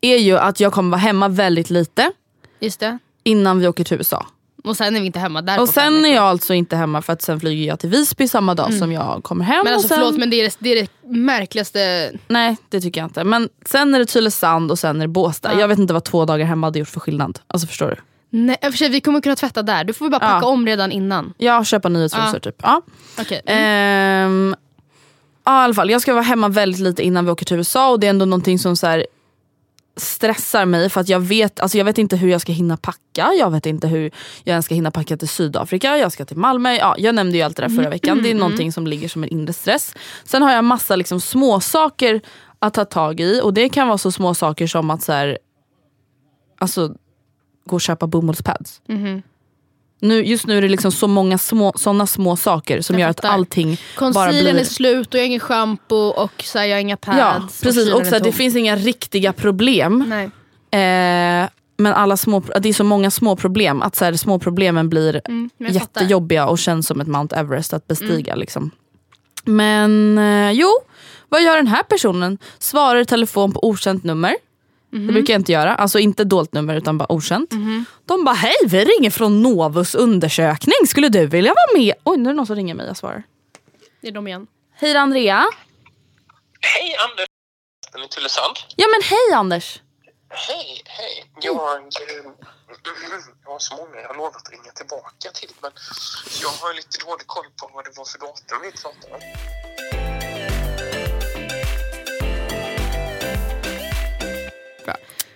[0.01, 2.11] är ju att jag kommer vara hemma väldigt lite
[2.59, 2.97] just det.
[3.23, 4.25] innan vi åker till USA.
[4.63, 6.15] Och sen är vi inte hemma där Och fem sen är veckor.
[6.15, 9.23] jag alltså inte hemma för att sen flyger jag till Visby samma dag som jag
[9.23, 9.53] kommer hem.
[9.53, 9.63] Mm.
[9.63, 12.11] Men och alltså sen, förlåt men det är det, det är det märkligaste.
[12.27, 13.23] Nej det tycker jag inte.
[13.23, 15.53] Men sen är det Tylösand och sen är det Båstad.
[15.53, 15.59] Ja.
[15.59, 17.39] Jag vet inte vad två dagar hemma hade gjort för skillnad.
[17.47, 17.95] Alltså förstår du?
[18.45, 19.83] Nej, för sig, vi kommer kunna tvätta där.
[19.83, 20.27] Du får vi bara Ja.
[20.27, 21.33] packa om redan innan.
[21.37, 22.39] Jag köper nyhetsrosor Ja.
[22.39, 22.55] typ.
[22.63, 22.81] Ja.
[23.19, 23.41] Okej.
[23.45, 24.55] Ehm,
[25.45, 27.89] ja, i alla fall, jag ska vara hemma väldigt lite innan vi åker till USA
[27.89, 29.05] och det är ändå någonting som så här,
[29.97, 33.31] stressar mig för att jag vet, alltså jag vet inte hur jag ska hinna packa.
[33.39, 34.03] Jag vet inte hur
[34.43, 35.97] jag ens ska hinna packa till Sydafrika.
[35.97, 36.73] Jag ska till Malmö.
[36.73, 38.23] Ja, jag nämnde ju allt det där förra veckan.
[38.23, 39.95] Det är någonting som ligger som en inre stress.
[40.23, 42.21] Sen har jag massa liksom små saker
[42.59, 45.37] att ta tag i och det kan vara så små saker som att så här,
[46.59, 46.95] alltså,
[47.67, 48.81] gå och köpa bomullspads.
[49.99, 53.09] Nu, just nu är det liksom så många små, såna små saker som Jag gör
[53.09, 53.29] att fattar.
[53.33, 54.55] allting bara Concealern blir...
[54.55, 57.17] är slut och jag har ingen shampoo och så här, jag har inga pads.
[57.17, 57.93] Ja, precis.
[57.93, 60.05] Och är så det finns inga riktiga problem.
[60.07, 60.25] Nej.
[60.71, 64.89] Eh, men alla små, det är så många små problem att så här, små problemen
[64.89, 65.79] blir Mm, jag fattar.
[66.01, 68.35] jättejobbiga och känns som ett Mount Everest att bestiga.
[68.35, 68.71] Liksom.
[69.43, 70.69] Men eh, jo,
[71.29, 72.37] vad gör den här personen?
[72.59, 74.35] Svarar i telefon på okänt nummer.
[74.91, 75.07] Mhm.
[75.07, 75.75] Det brukar jag inte göra.
[75.75, 77.49] Alltså inte dolt nummer utan bara okänt.
[78.05, 80.87] De bara hej vi ringer från Novus undersökning.
[80.87, 81.93] Skulle du vilja vara med?
[82.03, 82.87] Oj nu är det någon som ringer mig.
[82.87, 83.23] Jag svarar.
[84.01, 84.47] Det är de igen.
[84.73, 85.45] Hej det är Andrea.
[86.61, 87.27] Hej Anders!
[87.93, 88.55] Är ni Tylösand?
[88.75, 89.81] Ja men hej Anders.
[90.29, 91.25] Hej, hej.
[91.41, 91.53] Jag,
[93.45, 95.71] jag har så många jag har lovat att ringa tillbaka till men
[96.41, 99.21] jag har lite dålig koll på vad det var för datum vi pratade om.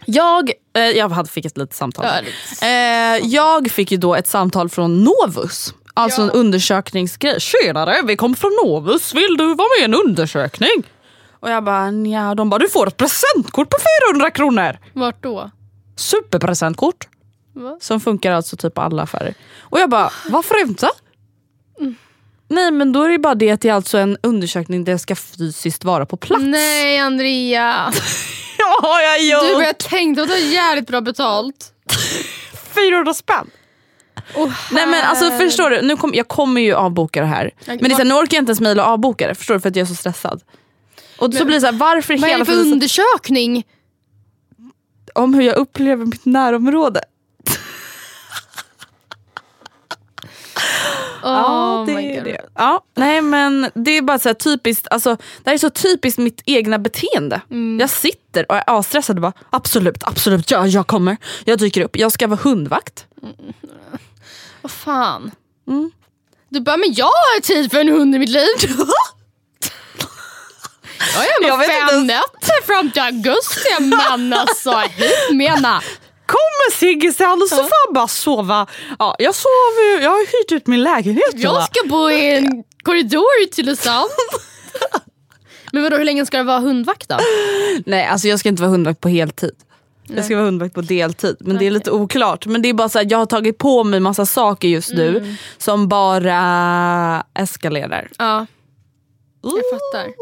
[0.06, 2.06] Jag, eh, jag hade, fick ett litet samtal.
[2.06, 2.66] Ja, lite.
[2.68, 5.74] Eh, jag fick ju då ett samtal från Novus.
[5.94, 7.40] Alltså en undersökningsgrej.
[7.40, 9.14] Tjenare, vi kom från Novus.
[9.14, 10.84] Vill du vara med i en undersökning?
[11.40, 12.36] Och jag bara, ja.
[12.36, 13.78] De bara, du får ett presentkort på
[14.10, 14.78] 400 kronor.
[14.94, 15.52] Vart då?
[15.96, 17.08] Superpresentkort.
[17.54, 17.78] Va?
[17.82, 19.34] Som funkar alltså typ på alla affärer.
[19.60, 20.90] Och jag bara, varför inte?
[22.48, 25.02] Nej men då är det bara det att det är alltså en undersökning där jag
[25.02, 26.44] ska fysiskt vara på plats.
[26.44, 27.94] Nej Andrea.
[28.62, 29.58] Ja, har jag gjort!
[29.58, 31.74] Du jag tänkte att du har jävligt bra betalt.
[32.76, 33.50] 400 spänn.
[34.72, 37.52] Nej men alltså förstår du, nu kom, jag kommer ju avboka det här.
[37.66, 39.54] Men det är så här, nu orkar jag inte ens mejla och avboka det, förstår
[39.54, 39.60] du?
[39.60, 40.42] För att jag är så stressad.
[41.18, 43.64] Och så blir det så här, varför Vad är det för undersökning?
[45.16, 47.02] om hur jag upplever mitt närområde.
[51.24, 52.42] Oh det är det.
[52.56, 56.42] Ja, nej men det är bara så typiskt, alltså, det här är så typiskt mitt
[56.46, 57.42] egna beteende.
[57.52, 57.80] Mm.
[57.80, 61.18] Jag sitter och är avstressad och bara absolut, absolut, ja, jag kommer.
[61.46, 63.06] Jag dyker upp, jag ska vara hundvakt.
[64.62, 65.32] Vad fan.
[65.68, 65.92] Mm.
[66.50, 68.48] Du bara, men jag har tid för en hund i mitt liv.
[71.42, 75.82] jag är vet fem nätter fram till augusti men alltså hit mena.
[76.32, 78.68] Kommer Sigge sen och så får jag bara sova.
[79.00, 81.34] Ja, jag sover ju, jag har hyrt ut min lägenhet.
[81.34, 84.10] Jag ska bo i en korridor i Tylösand.
[85.72, 87.18] men vadå hur länge ska det vara hundvakt då?
[87.86, 89.56] Nej alltså jag ska inte vara hundvakt på heltid.
[90.16, 91.36] Jag ska vara hundvakt på deltid.
[91.40, 92.46] Men det är lite oklart.
[92.46, 95.36] Men det är bara så här, jag har tagit på mig massa saker just nu
[95.58, 98.10] som bara eskalerar.
[98.18, 98.46] Ja.
[99.42, 100.14] Jag fattar.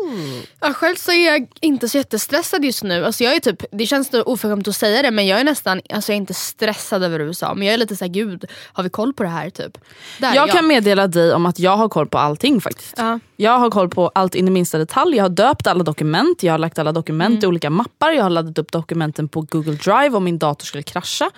[0.60, 3.06] Ja, själv så är jag inte så jättestressad just nu.
[3.06, 6.12] Alltså jag är typ, det känns oförskämt att säga det men jag är nästan, alltså
[6.12, 7.54] jag är inte stressad över USA.
[7.54, 9.78] Men jag är lite såhär, gud har vi koll på det här typ?
[10.18, 12.94] Där är Jag kan meddela dig om att jag har koll på allting faktiskt.
[12.98, 13.20] Ja.
[13.36, 15.18] Jag har koll på allt in i minsta detalj.
[15.18, 18.30] Jag har döpt alla dokument, jag har lagt alla dokument i olika mappar, jag har
[18.30, 21.32] laddat upp dokumenten på Google Drive om min dator skulle krascha.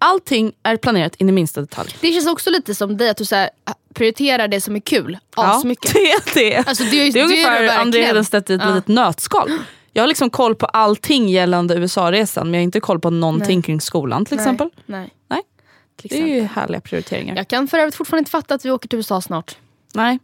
[0.00, 1.96] Allting är planerat in i minsta detalj.
[2.00, 3.50] Det känns också lite som dig, att du så här,
[3.98, 5.92] prioriterar det som är kul asmycket.
[5.92, 6.68] det är det.
[6.68, 7.80] Alltså, det är- det är är ungefär det verkligen.
[7.80, 8.74] André Hedenstedt i ett Ja.
[8.74, 9.50] litet nötskal.
[9.92, 13.58] Jag har liksom koll på allting gällande USA-resan men jag har inte koll på någonting
[13.58, 13.62] Nej.
[13.62, 14.70] kring skolan till exempel.
[14.86, 15.10] Nej.
[15.28, 15.42] Nej.
[16.00, 16.34] Till Det är exempel.
[16.36, 17.36] ju härliga prioriteringar.
[17.36, 19.56] Jag kan för övrigt fortfarande inte fatta att vi åker till USA snart.
[19.94, 20.18] Nej.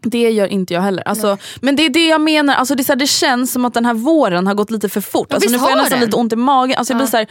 [0.00, 1.02] Det gör inte jag heller.
[1.08, 3.64] Alltså, men det är det jag menar, alltså, det, är så här, det känns som
[3.64, 5.26] att den här våren har gått lite för fort.
[5.30, 6.06] Ja, Alltså, nu får jag nästan den.
[6.08, 6.78] lite ont i magen.
[6.78, 7.26] Alltså, jag blir så här,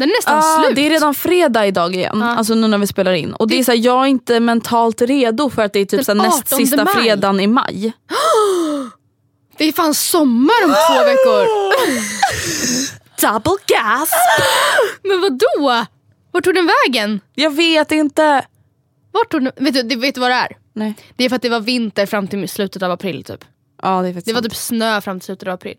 [0.00, 0.76] Den är nästan ah, slut.
[0.76, 3.32] det är redan fredag idag igen, alltså, nu när vi spelar in.
[3.34, 6.04] Och det är så här, jag är inte mentalt redo för att det är typ
[6.04, 6.94] så näst 18 sista maj.
[6.94, 7.92] fredagen i maj.
[9.58, 11.46] Det är fan sommar om två veckor.
[13.22, 14.10] Double gas!
[15.02, 15.86] Men vad då?
[16.32, 17.20] Vart tog den vägen?
[17.34, 18.46] Jag vet inte.
[19.12, 19.52] Vart tog den?
[19.56, 20.56] Vet du, det- vet du vad det är?
[20.72, 20.94] Nej.
[21.16, 23.44] Det är för att det var vinter fram till slutet av april typ.
[23.82, 25.76] Ja, det Det var typ snö fram till slutet av april.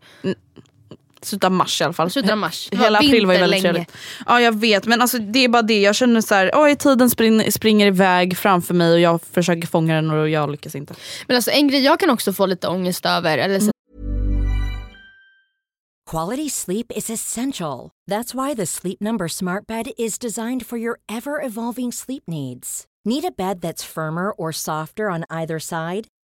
[1.21, 2.09] Slutet av mars i alla fall.
[2.11, 2.69] Slutet av mars.
[2.71, 3.85] Hela april var ju väldigt vinterlänge.
[3.85, 4.25] trevligt.
[4.27, 5.81] Ja jag vet men alltså, det är bara det.
[5.81, 9.95] Jag känner så här, oj tiden spring, springer iväg framför mig och jag försöker fånga
[9.95, 10.93] den och jag lyckas inte.
[11.27, 13.71] Men alltså en grej jag kan också få lite ångest över, eller så,
[16.11, 17.89] Quality sleep is essential.
[18.09, 22.85] That's why the Sleep Number Smart Bed is designed for your ever evolving sleep needs.
[23.05, 26.07] Need a bed that's firmer or softer on either side?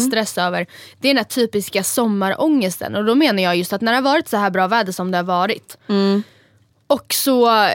[0.00, 0.66] Stress över,
[0.98, 2.94] det är den här typiska sommarångesten.
[2.94, 5.10] Och då menar jag just att när det har varit så här bra väder som
[5.10, 5.78] det har varit.
[6.86, 7.68] Och så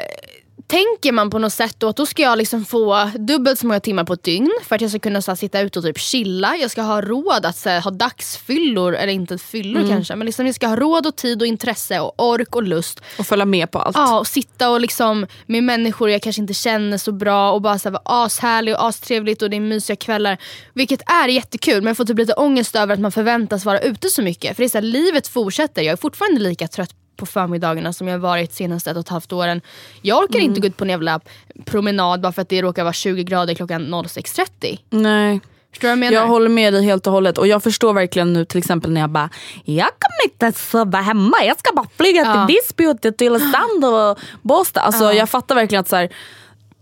[0.70, 3.80] tänker man på något sätt då att då ska jag liksom få dubbelt så många
[3.80, 6.00] timmar på ett dygn för att jag ska kunna så här, sitta ute och typ
[6.00, 6.56] chilla.
[6.56, 10.56] Jag ska ha råd att här, ha dagsfyllor, eller inte fyllor kanske, men liksom jag
[10.56, 13.02] ska ha råd och tid och intresse och ork och lust.
[13.20, 13.96] Och följa med på allt.
[13.96, 17.80] Ja, och sitta och liksom med människor jag kanske inte känner så bra och bara
[17.80, 20.38] så här, vara ashärlig och astrevligt och det är mysiga kvällar.
[20.74, 24.10] Vilket är jättekul men jag får typ lite ångest över att man förväntas vara ute
[24.10, 24.56] så mycket.
[24.56, 28.08] För det är så här, livet fortsätter, jag är fortfarande lika trött på förmiddagarna som
[28.08, 29.62] jag har varit senaste ett och ett halvt åren.
[30.02, 31.20] Jag orkar inte gå ut på en jävla
[31.66, 34.80] promenad bara för att det råkar vara 20 grader klockan 06.30.
[34.90, 35.40] Nej.
[35.72, 36.14] Förstår du vad jag menar?
[36.14, 39.02] Jag håller med dig helt och hållet och jag förstår verkligen nu till exempel när
[39.02, 39.30] jag bara
[39.66, 42.48] Jag kommer inte sova hemma, jag ska bara flyga Ja.
[42.48, 44.82] till Visby och till Tylösand och Båstad.
[44.82, 46.10] Alltså jag fattar verkligen att så här,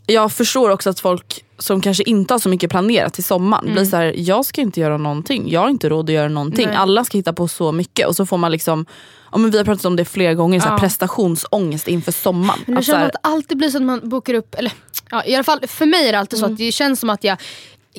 [0.05, 3.73] Jag förstår också att folk som kanske inte har så mycket planerat till sommaren Mm.
[3.75, 6.67] blir så här, jag ska inte göra någonting, jag har inte råd att göra någonting.
[6.67, 6.75] Nej.
[6.75, 8.85] Alla ska hitta på så mycket och så får man liksom
[9.31, 10.79] Ja, men vi har pratat om det flera gånger, så här, Ja.
[10.79, 12.59] prestationsångest inför sommaren.
[12.65, 14.71] Men det Att så känns här, att alltid blir så att man bokar upp, eller
[15.11, 16.53] ja, i alla fall för mig är det alltid så Mm.
[16.53, 17.37] att det känns som att jag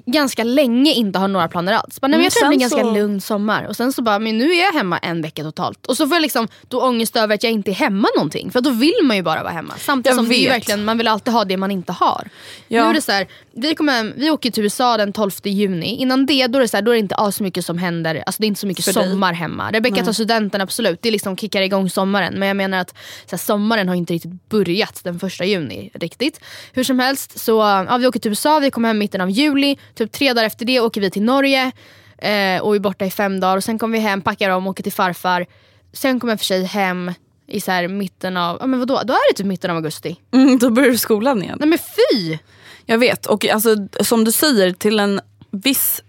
[0.06, 2.00] ganska länge inte har några planer alls.
[2.00, 3.64] Bara, nej, men jag tror det blir en ganska så- lugn sommar.
[3.64, 5.87] Och sen så bara, men nu är jag hemma en vecka totalt.
[5.87, 8.50] Och så får jag liksom då ångest över att jag inte är hemma någonting.
[8.50, 9.74] För då vill man ju bara vara hemma.
[9.78, 12.28] Samtidigt Jag som det verkligen, man vill alltid ha det man inte har.
[12.68, 12.84] Ja.
[12.84, 15.96] Nu är det så här, vi, kommer, hem- vi åker till USA den 12 juni.
[15.96, 18.22] Innan det då är det, så här, då är det inte så mycket som händer.
[18.26, 19.11] Alltså, det är inte så mycket För dig.
[19.11, 19.70] sommar hemma.
[19.72, 22.34] Rebecka tar studenten absolut, det liksom kickar igång sommaren.
[22.38, 26.40] Men jag menar att så här, sommaren har inte riktigt börjat den första juni riktigt.
[26.72, 27.52] Hur som helst, så
[27.88, 29.76] ja, vi åker till USA, vi kommer hem i mitten av juli.
[29.94, 31.72] Typ tre dagar efter det åker vi till Norge
[32.18, 33.57] eh, och är borta i fem dagar.
[33.57, 35.46] Och sen kommer vi hem, packar om, åker till farfar.
[35.92, 37.12] Sen kommer jag för sig hem
[37.46, 40.16] i så här mitten av, ja men vadå, då är det typ mitten av augusti.
[40.35, 41.57] mm, då börjar du skolan igen.
[41.61, 42.38] Nej men fy!
[42.87, 45.20] Jag vet och alltså, som du säger till en
[45.51, 46.03] viss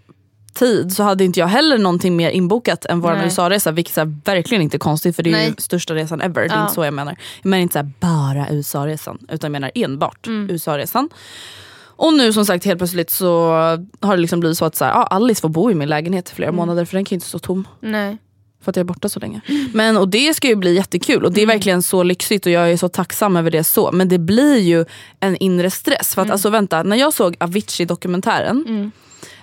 [0.54, 3.20] tid så hade inte jag heller någonting mer inbokat än vår.
[3.24, 5.54] USA-resa vilket är verkligen inte konstigt för det är ju Nej.
[5.58, 6.48] största resan ever.
[6.48, 7.16] Det är inte så jag menar.
[7.42, 10.50] Jag menar inte så bara USA-resan utan jag menar enbart Mm.
[10.50, 11.08] USA-resan.
[12.00, 13.50] Och nu som sagt helt plötsligt så
[14.00, 16.30] har det liksom blivit så att så här, ja, Alice får bo i min lägenhet
[16.30, 17.68] i flera månader för den kan ju inte stå tom.
[17.80, 18.16] Nej.
[18.64, 19.40] För att jag är borta så länge.
[19.74, 22.72] Men, och det ska ju bli jättekul och det är verkligen så lyxigt och jag
[22.72, 23.92] är så tacksam över det så.
[23.92, 24.84] Men det blir ju
[25.20, 26.14] en inre stress.
[26.14, 28.92] För att alltså vänta, när jag såg Avicii-dokumentären.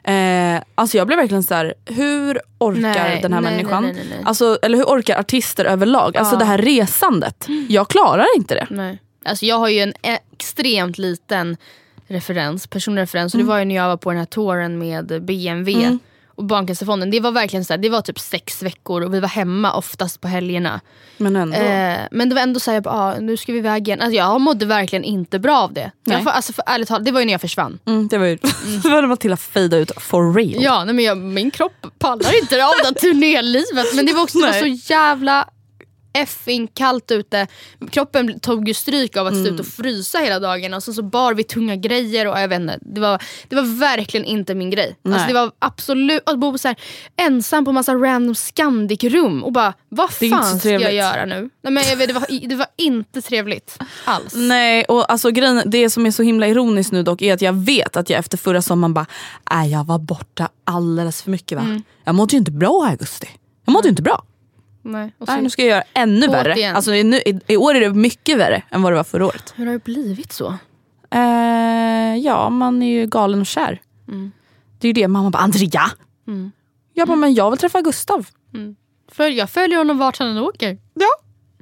[0.03, 3.83] Eh, alltså jag blev verkligen så här: hur orkar Nej, den här nej, människan?
[3.83, 4.21] nej, nej.
[4.25, 6.17] Alltså, eller hur orkar artister överlag?
[6.17, 6.39] Alltså Ja.
[6.39, 7.47] det här resandet.
[7.69, 8.67] Jag klarar inte det.
[8.69, 9.01] Nej.
[9.25, 11.57] Alltså jag har ju en extremt liten
[12.07, 13.33] referens, personlig referens.
[13.33, 13.49] Och det Mm.
[13.49, 15.97] var ju när jag var på den här touren med BMW
[16.35, 17.11] och Barncancerfonden.
[17.11, 20.21] Det var verkligen så här, det var typ sex veckor och vi var hemma oftast
[20.21, 20.81] på helgerna.
[21.17, 21.55] Men ändå.
[21.57, 24.01] Eh, men det var ändå såhär, ah, nu ska vi iväg igen.
[24.01, 25.91] Alltså jag mådde verkligen inte bra av det.
[26.05, 26.15] Nej.
[26.17, 27.79] Jag, får- alltså för ärligt talat, det var ju när jag försvann.
[27.85, 28.35] Mm, det var ju
[28.83, 30.63] det var Matilda fejda ut for real.
[30.63, 33.95] Ja, nej, men jag, min kropp pallar inte av det här turnélivet.
[33.95, 35.49] Men det var också det var så jävla
[36.17, 37.47] effing kallt ute.
[37.91, 39.45] Kroppen tog ju stryk av att Mm.
[39.45, 42.47] stå ut och frysa hela dagen och så, så bar vi tunga grejer och jag
[42.47, 42.79] vet inte.
[42.81, 44.95] Det var, det var verkligen inte min grej.
[45.05, 46.77] Alltså, det var absolut att bo så här,
[47.15, 51.49] ensam på massa random Scandic-rum och bara vad fan ska jag göra nu?
[51.63, 54.33] Nej, men jag vet, det, var, det var inte trevligt alls.
[54.35, 57.53] Nej, och alltså grejen, det som är så himla ironiskt nu dock är att jag
[57.53, 59.05] vet att jag efter förra sommaren bara,
[59.51, 61.63] äh, jag var borta alldeles för mycket va.
[61.63, 61.83] Mm.
[62.03, 63.27] Jag mådde ju inte bra i augusti.
[63.65, 64.23] Jag mådde ju inte bra.
[64.91, 65.13] Nej.
[65.17, 66.53] Och så, Nej, nu ska jag göra ännu Hårt värre.
[66.55, 66.75] igen.
[66.75, 69.25] Alltså, i, nu, i, I år är det mycket värre än vad det var förra
[69.25, 69.53] året.
[69.55, 70.53] Hur har det blivit så?
[71.11, 73.81] Eh, ja, man är ju galen och kär.
[74.79, 75.91] Det är ju det mamma bara, Andrea!
[76.93, 78.27] Jag bara, men jag vill träffa Gustav.
[79.11, 80.77] För jag följer honom vart han än åker.
[80.93, 81.07] Ja.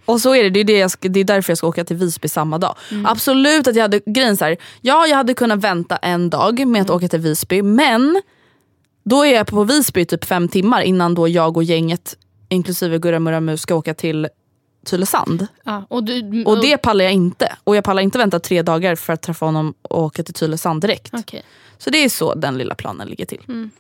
[0.06, 1.84] Och så är det, det är, det, jag ska, det är därför jag ska åka
[1.84, 2.76] till Visby samma dag.
[3.06, 6.82] Absolut att jag hade, grejen så här, ja jag hade kunnat vänta en dag med
[6.82, 8.22] att åka till Visby men
[9.04, 12.18] då är jag på Visby typ fem timmar innan då jag och gänget
[12.50, 14.28] inklusive Gurra Mus ska åka till
[14.86, 15.48] Tylösand.
[15.64, 17.56] Ja, och du, Och det pallar jag inte.
[17.64, 20.82] Och jag pallar inte vänta tre dagar för att träffa honom och åka till Tylösand
[20.82, 21.14] direkt.
[21.14, 21.44] Okej.
[21.78, 23.72] Så det är så den lilla planen ligger till.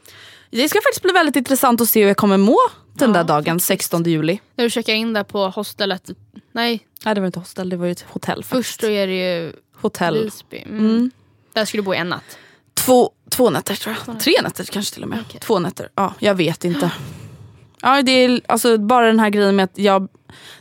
[0.50, 2.58] Det ska faktiskt bli väldigt intressant att se hur jag kommer må
[2.94, 4.40] den där dagen, 16 juli.
[4.56, 6.10] När du checkar in där på hostelet.
[6.52, 8.44] Nej, Nej det var inte hostel, det var ju ett hotell.
[8.44, 10.24] först då är det ju Hotell.
[10.24, 10.58] Visby.
[10.58, 11.12] Mm.
[11.54, 12.38] Där ska du bo en natt.
[12.74, 14.20] Två, två nätter tror jag.
[14.20, 15.24] Tre nätter kanske till och med.
[15.40, 15.90] Två nätter.
[15.96, 16.92] Ja, jag vet inte.
[17.86, 20.08] Ja, det är alltså bara den här grejen med att jag...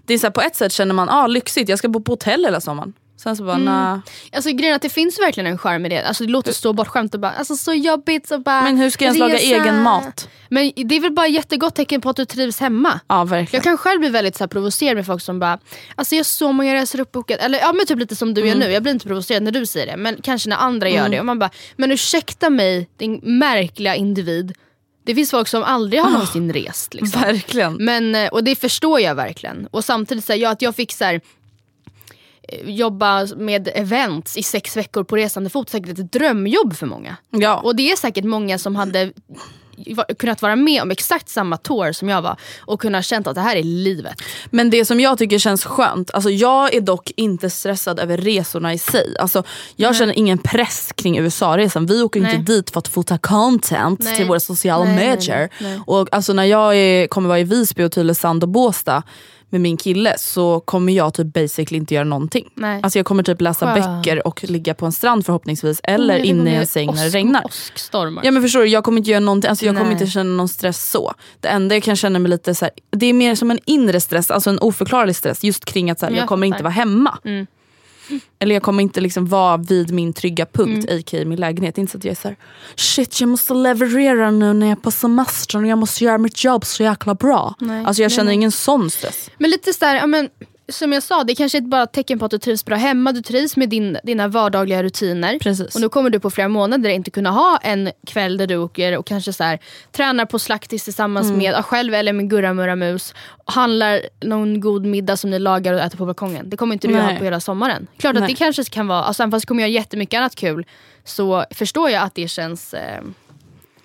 [0.06, 2.12] Det är så här, på ett sätt känner man, ah, lyxigt, jag ska bo på
[2.12, 2.92] hotell hela sommaren.
[3.16, 3.98] Sen så bara, nah.
[4.32, 6.02] Alltså grejen att det finns verkligen en charm i det.
[6.08, 9.04] Alltså det låter så bortskämt och bara alltså så jobbigt och bara Men hur ska
[9.04, 10.28] jag ens laga egen mat?
[10.48, 13.00] Men det är väl bara ett jättegott tecken på att du trivs hemma.
[13.08, 13.48] Ja, verkligen.
[13.58, 15.58] Jag kan själv bli väldigt så här, provocerad med folk som bara,
[15.94, 17.40] alltså jag har så många resor uppbokade.
[17.42, 18.48] Eller ja men typ lite som du Mm.
[18.60, 19.96] gör nu, jag blir inte provocerad när du säger det.
[19.96, 21.20] Men kanske när andra gör det.
[21.20, 24.52] Och man bara, men ursäkta mig din märkliga individ.
[25.04, 26.94] Det finns folk som aldrig har någonsin rest.
[26.94, 27.20] Liksom.
[27.20, 27.74] Verkligen.
[27.74, 29.66] Men, eh, och det förstår jag verkligen.
[29.70, 31.20] Och samtidigt så här, ja, att jag fick så här,
[32.48, 37.16] eh, jobba med events i sex veckor på resande fot, säkert ett drömjobb för många.
[37.30, 37.60] Ja.
[37.60, 39.12] Och det är säkert många som hade
[40.18, 43.40] kunnat vara med om exakt samma tour som jag var och kunnat känt att det
[43.40, 44.22] här är livet.
[44.50, 48.74] Men det som jag tycker känns skönt, alltså jag är dock inte stressad över resorna
[48.74, 49.16] i sig.
[49.18, 49.42] Alltså
[49.76, 51.86] jag känner ingen press kring USA-resan.
[51.86, 52.34] Vi åker Nej.
[52.34, 54.16] inte dit för att fota content Nej.
[54.16, 55.38] till våra sociala Nej, nej, medier.
[55.38, 55.80] nej, nej.
[55.86, 59.02] Och alltså när jag är, kommer vara i Visby och Tylösand och Båstad
[59.54, 62.48] med min kille så kommer jag typ basically inte göra någonting.
[62.54, 62.80] Nej.
[62.82, 64.04] Alltså jag kommer typ läsa Skönt.
[64.04, 67.10] böcker och ligga på en strand förhoppningsvis eller Nej, inne i en säng när det
[67.10, 67.44] regnar.
[67.44, 68.24] Åskstormar.
[68.24, 69.92] Ja men förstår du, jag kommer inte göra någonting, alltså jag kommer Nej.
[69.92, 71.14] inte känna någon stress så.
[71.40, 74.00] Det enda jag kan känna mig lite så här, det är mer som en inre
[74.00, 76.72] stress, alltså en oförklarlig stress just kring att så här, Jag jag kommer inte vara
[76.72, 77.18] hemma.
[77.24, 77.46] Mm.
[78.38, 81.24] Eller jag kommer inte liksom vara vid min trygga punkt, a.k.a.
[81.24, 81.78] min lägenhet.
[81.78, 82.36] Inte så att jag är så här,
[82.76, 86.44] shit jag måste leverera nu när jag är på semestern och jag måste göra mitt
[86.44, 87.54] jobb så jäkla bra.
[87.58, 87.84] Nej.
[87.84, 88.34] Alltså jag känner Nej.
[88.34, 89.30] ingen sån stress.
[89.38, 90.28] Men lite såhär, ja, men,
[90.68, 93.12] som jag sa, det kanske är bara ett tecken på att du trivs bra hemma.
[93.12, 95.38] Du trivs med din, dina vardagliga rutiner.
[95.38, 95.74] Precis.
[95.74, 98.98] Och nu kommer du på flera månader inte kunna ha en kväll där du åker
[98.98, 99.58] och kanske så här,
[99.92, 101.38] tränar på slaktis tillsammans Mm.
[101.38, 103.14] med själv eller med Gurra Murra Mus.
[103.44, 106.50] Handlar någon god middag som ni lagar och äter på balkongen.
[106.50, 107.02] Det kommer inte du Nej.
[107.04, 107.86] göra på hela sommaren.
[107.96, 108.28] Klart att Nej.
[108.30, 110.66] det kanske kan vara, alltså, även fast du kommer göra jättemycket annat kul
[111.04, 113.02] så förstår jag att det känns eh,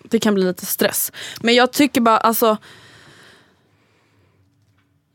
[0.03, 1.11] det kan bli lite stress.
[1.41, 2.57] Men jag tycker bara alltså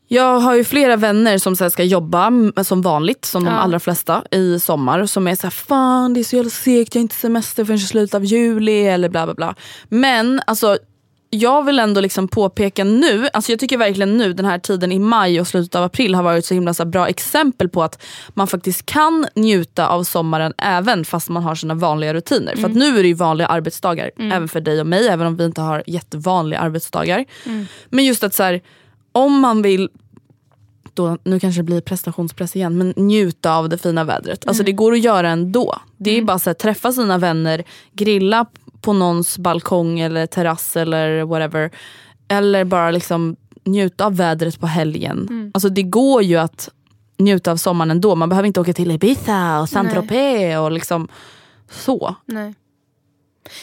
[0.07, 2.31] jag har ju flera vänner som så ska jobba
[2.63, 3.59] som vanligt, som de Ja.
[3.59, 5.05] allra flesta i sommar.
[5.05, 7.77] Som är så här, fan det är så jävla segt, jag har inte semester förrän
[7.77, 9.55] i slutet av juli eller bla bla bla.
[9.89, 10.77] Men alltså
[11.29, 14.99] jag vill ändå liksom påpeka nu, alltså jag tycker verkligen nu den här tiden i
[14.99, 18.47] maj och slutet av april har varit så himla så bra exempel på att man
[18.47, 22.55] faktiskt kan njuta av sommaren även fast man har sina vanliga rutiner.
[22.55, 25.35] För att nu är det ju vanliga arbetsdagar även för dig och mig, även om
[25.37, 27.25] vi inte har jättevanliga arbetsdagar.
[27.89, 28.61] Men just att så här,
[29.15, 29.89] om man vill
[30.93, 34.47] då, nu kanske det blir prestationspress igen, men njuta av det fina vädret.
[34.47, 35.75] Alltså det går att göra ändå.
[35.97, 38.45] Det är bara så här, träffa sina vänner, grilla
[38.81, 41.71] på någons balkong eller terrass eller whatever.
[42.27, 45.51] Eller bara liksom njuta av vädret på helgen.
[45.53, 46.69] Alltså det går ju att
[47.17, 48.15] njuta av sommaren ändå.
[48.15, 51.07] Man behöver inte åka till Ibiza och Saint-Tropez och liksom
[51.71, 52.15] så.
[52.25, 52.55] Nej.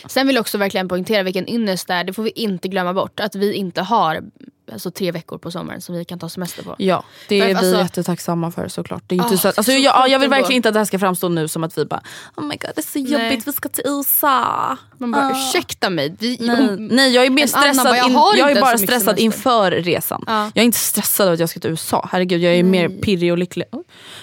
[0.07, 2.05] Sen vill jag också verkligen poängtera vilken ynnest det är.
[2.05, 3.21] Det får vi inte glömma bort.
[3.21, 4.23] Att vi inte har
[4.73, 6.75] alltså, tre veckor på sommaren som vi kan ta semester på.
[6.79, 9.03] Ja, det För är alltså- vi jättetacksamma för såklart.
[9.07, 10.85] Det är inte Ah, så alltså, så jag, jag vill verkligen inte att det här
[10.85, 12.03] ska framstå nu som att vi bara
[12.37, 13.43] Oh my god det är så jobbigt, Nej.
[13.47, 14.77] vi ska till USA.
[14.99, 15.31] Man bara, Ah.
[15.31, 16.17] ursäkta mig.
[16.19, 19.23] Vi, Nej, nej jag är mer stressad, bara, jag in, jag är bara stressad semester.
[19.25, 20.25] inför resan.
[20.27, 20.51] Ja.
[20.55, 22.09] Jag är inte stressad över att jag ska till USA.
[22.13, 23.67] Herregud jag är mer pirrig och lycklig.
[23.73, 23.81] oh.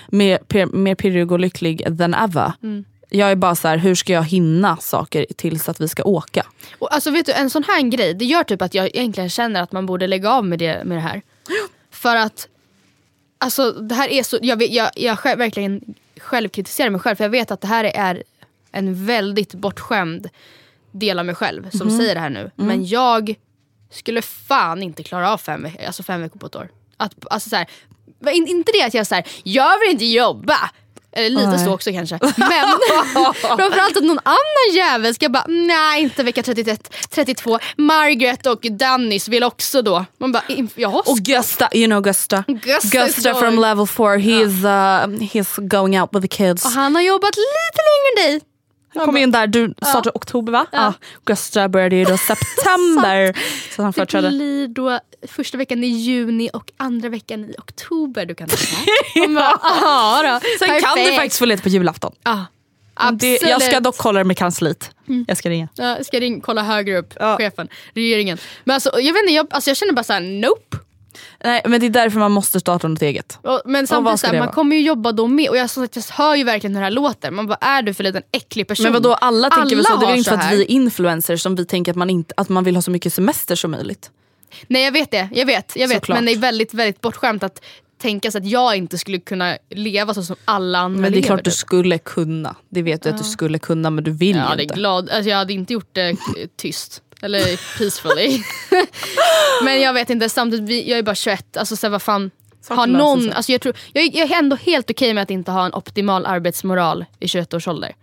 [0.08, 2.54] Mer, mer pirrig och lycklig than ever.
[2.64, 2.86] Mm.
[3.10, 6.46] Jag är bara så här, hur ska jag hinna saker tills att vi ska åka?
[6.80, 9.62] Och alltså vet du, en sån här grej, det gör typ att jag egentligen känner
[9.62, 11.22] att man borde lägga av med det, med det här.
[11.92, 12.48] För att
[13.42, 15.82] Alltså det här är så, jag, vet- jag, jag själv, verkligen
[16.20, 18.24] självkritiserar mig själv för jag vet att det här är
[18.72, 20.30] en väldigt bortskämd
[20.92, 21.98] del av mig själv som Mhm.
[21.98, 22.52] säger det här nu.
[22.56, 23.36] Men jag
[23.92, 26.70] skulle fan inte klara av fem, alltså fem veckor på ett år.
[26.98, 27.68] Att, alltså så här,
[28.32, 30.58] in, inte det att jag säger jag vill inte jobba.
[31.12, 31.66] Eller lite Nej.
[31.66, 32.20] så också kanske.
[32.22, 32.34] Men
[33.42, 37.60] framförallt att någon annan jävel ska bara, nej inte vecka 31, 32.
[37.78, 40.06] Margaret och Dennis vill också då.
[40.18, 40.44] Man bara,
[40.76, 42.44] jag har Och Gusta, you know Gusta.
[42.48, 46.66] Gusta Gusta är from level 4, he's, uh, he's going out with the kids.
[46.66, 48.49] Och han har jobbat lite längre än dig.
[48.96, 50.66] Han kom in där, du startade oktober va?
[50.72, 50.94] Ja.
[51.26, 53.38] Gusta började ju då september.
[53.76, 58.36] så han Det blir då första veckan i juni och andra veckan i oktober du
[58.36, 58.56] kan ta
[59.16, 59.20] det.
[59.28, 62.12] Man bara, "Aha då, Sen kan du perfekt." faktiskt få lite på julafton.
[62.24, 62.46] Ja,
[63.14, 64.92] Det, jag ska dock kolla det med kansliet.
[65.28, 65.68] Jag ska ringa.
[65.76, 68.38] Ja, jag ska ringa, kolla högre upp, chefen, regeringen.
[68.64, 70.78] Men alltså, jag vet inte, jag, alltså, jag känner bara såhär, nope.
[71.44, 73.38] Nej, men det är därför man måste starta något eget.
[73.44, 74.52] Och, men samtidigt, det man vara?
[74.52, 75.50] kommer ju jobba då med.
[75.50, 77.32] Och jag, som sagt, jag hör ju verkligen hur det här låter.
[77.32, 78.84] Man bara, är du för liten äcklig person?
[78.84, 79.98] Men vadå, alla tänker väl så?
[79.98, 82.10] Det är väl inte för så att vi är influencers som vi tänker att man,
[82.10, 84.12] inte, att man vill ha så mycket semester som möjligt.
[84.68, 85.74] Nej jag vet det, jag vet.
[85.76, 85.98] Jag vet.
[85.98, 86.18] Såklart.
[86.18, 87.66] Men det är väldigt, väldigt bortskämt att
[88.02, 91.22] tänka sig att jag inte skulle kunna leva så som alla andra Men det är
[91.22, 91.28] lever.
[91.28, 91.58] klart du typ.
[91.58, 92.56] skulle kunna.
[92.70, 94.76] Det vet du att du skulle kunna men du vill hade, inte.
[94.76, 96.18] glad, alltså jag hade inte gjort det
[96.58, 97.02] tyst.
[97.22, 98.44] Eller peacefully.
[99.64, 101.58] men jag vet inte, samtidigt, jag är bara 21.
[101.58, 102.32] Alltså så här, vad fan.
[102.70, 105.52] Löser någon, alltså jag, tror, jag, är- jag är ändå helt okej med att inte
[105.52, 107.96] ha en optimal arbetsmoral i 21 års ålder.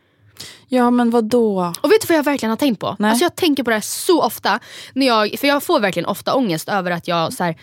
[0.68, 1.72] Ja men vadå?
[1.80, 2.96] Och vet du vad jag verkligen har tänkt på?
[2.98, 3.10] Nej.
[3.10, 4.60] Alltså jag tänker på det här så ofta.
[4.92, 7.56] När jag, för jag får verkligen ofta ångest över att jag så här,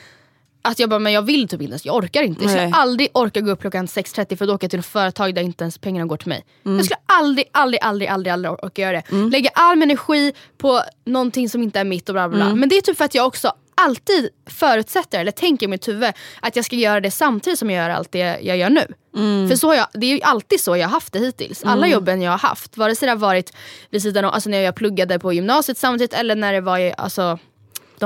[0.64, 2.42] att jag bara, men jag vill typ inte ens, jag orkar inte.
[2.44, 2.74] Jag skulle Nej.
[2.76, 5.78] aldrig orka gå upp klockan 6.30 för att åka till ett företag där inte ens
[5.78, 6.46] pengarna går till mig.
[6.66, 6.78] Mm.
[6.78, 9.30] Jag skulle aldrig, aldrig, aldrig, aldrig, aldrig orka göra det.
[9.32, 12.46] Lägga all min energi på någonting som inte är mitt och bla bla bla.
[12.46, 12.60] Mm.
[12.60, 16.14] Men det är typ för att jag också alltid förutsätter, eller tänker i mitt huvud,
[16.40, 18.88] att jag ska göra det samtidigt som jag gör allt det jag gör nu.
[19.16, 19.50] Mm.
[19.50, 21.64] För så har jag, det är ju alltid så jag har haft det hittills.
[21.66, 23.54] Alla jobben jag har haft, vare sig det har varit
[23.90, 27.40] vid sidan av, alltså när jag pluggade på gymnasiet samtidigt eller när det var alltså,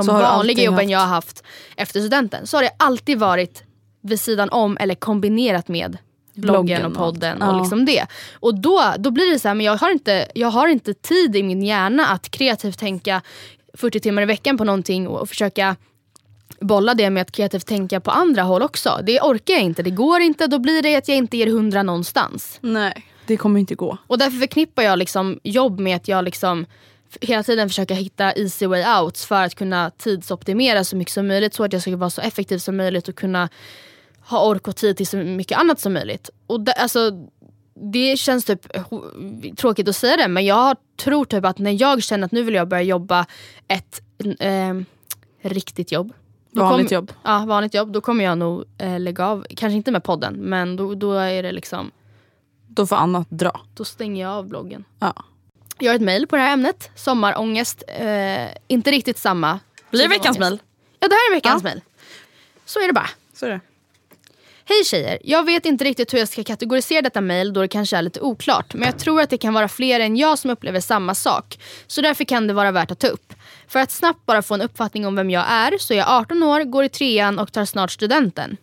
[0.06, 1.42] de vanliga jobben haft- jag har haft
[1.76, 2.46] efter studenten.
[2.46, 3.62] Så har det alltid varit
[4.02, 5.98] vid sidan om eller kombinerat med
[6.34, 7.50] bloggen, och och- podden ja.
[7.50, 8.06] och liksom det.
[8.32, 11.36] Och då, då blir det så här, men jag har, inte, jag har inte tid
[11.36, 13.22] i min hjärna att kreativt tänka
[13.74, 15.76] 40 timmar i veckan på någonting och, och försöka
[16.60, 19.00] bolla det med att kreativt tänka på andra håll också.
[19.02, 20.46] Det orkar jag inte, det går inte.
[20.46, 22.58] Då blir det att jag inte ger hundra någonstans.
[22.60, 23.06] Nej.
[23.26, 23.98] Det kommer inte gå.
[24.06, 26.66] Och därför förknippar jag liksom jobb med att jag liksom
[27.20, 31.54] hela tiden försöker hitta easy way outs för att kunna tidsoptimera så mycket som möjligt
[31.54, 33.48] så att jag ska vara så effektiv som möjligt och kunna
[34.20, 36.30] ha ork och tid till så mycket annat som möjligt.
[36.46, 37.10] Och det, alltså,
[37.74, 38.66] det känns typ
[39.56, 42.54] tråkigt att säga det men jag tror typ att när jag känner att nu vill
[42.54, 43.26] jag börja jobba
[43.68, 44.00] ett
[44.40, 44.74] eh,
[45.42, 46.12] riktigt jobb.
[46.50, 47.12] Vanligt kom- jobb.
[47.24, 47.92] Ja, vanligt jobb.
[47.92, 51.42] Då kommer jag nog eh, lägga av, kanske inte med podden men då, då är
[51.42, 51.90] det liksom,
[52.66, 53.60] Då får annat dra.
[53.74, 54.84] då stänger jag av bloggen.
[54.98, 55.12] Ja.
[55.78, 56.90] Jag har ett mejl på det här ämnet.
[56.94, 57.82] Sommarångest.
[57.88, 59.60] Eh, inte riktigt samma.
[59.90, 60.58] Blir det veckans mejl?
[61.00, 61.80] Ja, det här är veckans mejl.
[62.64, 63.10] Så är det bara.
[63.34, 63.60] Så är det.
[64.64, 65.18] Hej tjejer!
[65.24, 68.20] Jag vet inte riktigt hur jag ska kategorisera detta mejl då det kanske är lite
[68.20, 68.74] oklart.
[68.74, 71.58] Men jag tror att det kan vara fler än jag som upplever samma sak.
[71.86, 73.34] Så därför kan det vara värt att ta upp.
[73.68, 76.42] För att snabbt bara få en uppfattning om vem jag är så är jag 18
[76.42, 78.56] år, går i trean och tar snart studenten.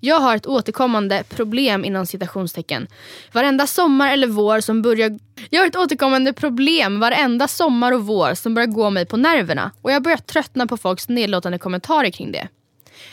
[0.00, 2.86] Jag har ett återkommande problem inom citationstecken.
[3.32, 5.18] Varenda sommar eller vår som börjar...
[5.50, 9.70] Jag har ett återkommande problem varenda sommar och vår som börjar gå mig på nerverna.
[9.82, 12.48] Och jag börjar tröttna på folks nedlåtande kommentarer kring det.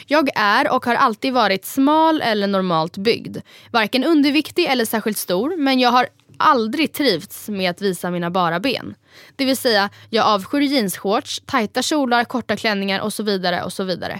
[0.07, 3.37] Jag är och har alltid varit smal eller normalt byggd.
[3.71, 6.07] Varken underviktig eller särskilt stor, men jag har
[6.37, 8.95] aldrig trivts med att visa mina bara ben.
[9.35, 13.83] Det vill säga, jag avskyr jeansshorts, tajta kjolar, korta klänningar och så vidare och så
[13.83, 14.19] vidare.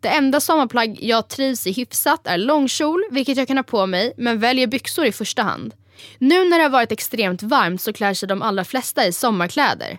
[0.00, 4.12] Det enda sommarplagg jag trivs i hyfsat är långkjol, vilket jag kan ha på mig,
[4.16, 5.74] men väljer byxor i första hand.
[6.18, 9.98] Nu när det har varit extremt varmt så klär sig de allra flesta i sommarkläder.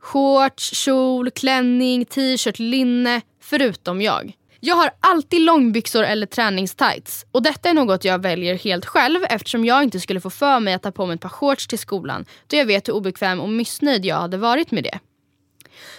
[0.00, 4.32] Shorts, kjol, klänning, t-shirt, linne, förutom jag.
[4.62, 9.64] Jag har alltid långbyxor eller träningstights och detta är något jag väljer helt själv eftersom
[9.64, 12.24] jag inte skulle få för mig att ta på mig ett par shorts till skolan
[12.46, 14.98] då jag vet hur obekväm och missnöjd jag hade varit med det.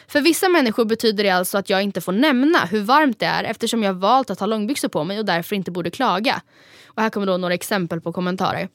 [0.07, 3.43] För vissa människor betyder det alltså att jag inte får nämna hur varmt det är
[3.43, 6.41] eftersom jag valt att ha långbyxor på mig och därför inte borde klaga.
[6.88, 8.69] Och här kommer då några exempel på kommentarer.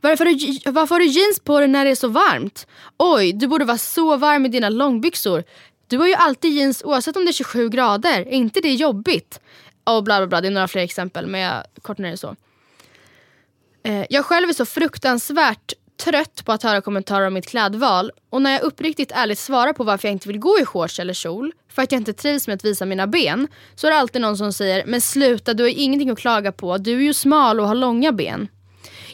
[0.00, 2.66] Varför har, du, varför har du jeans på dig när det är så varmt?
[2.98, 5.44] Oj, du borde vara så varm i dina långbyxor.
[5.86, 8.20] Du har ju alltid jeans oavsett om det är 27 grader.
[8.20, 9.40] Är inte det jobbigt?
[9.84, 12.36] Och bla bla bla, det är några fler exempel men jag kortar ner det så.
[13.82, 18.42] Eh, jag själv är så fruktansvärt trött på att höra kommentarer om mitt klädval och
[18.42, 21.52] när jag uppriktigt ärligt svarar på varför jag inte vill gå i shorts eller kjol
[21.68, 24.36] för att jag inte trivs med att visa mina ben så är det alltid någon
[24.36, 27.68] som säger “men sluta, du har ingenting att klaga på, du är ju smal och
[27.68, 28.48] har långa ben”.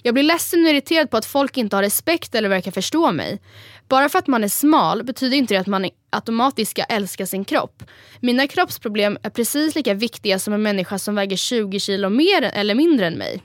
[0.02, 3.40] Jag blir ledsen och irriterad på att folk inte har respekt eller verkar förstå mig.
[3.88, 7.44] Bara för att man är smal betyder inte det att man automatiskt ska älska sin
[7.44, 7.82] kropp.
[8.20, 12.74] Mina kroppsproblem är precis lika viktiga som en människa som väger 20 kilo mer eller
[12.74, 13.42] mindre än mig.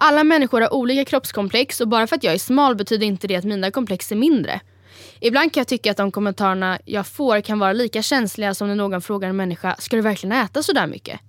[0.00, 3.36] Alla människor har olika kroppskomplex och bara för att jag är smal betyder inte det
[3.36, 4.60] att mina komplex är mindre.
[5.20, 8.74] Ibland kan jag tycka att de kommentarerna jag får kan vara lika känsliga som när
[8.74, 11.20] någon frågar en människa “Ska du verkligen äta sådär mycket?”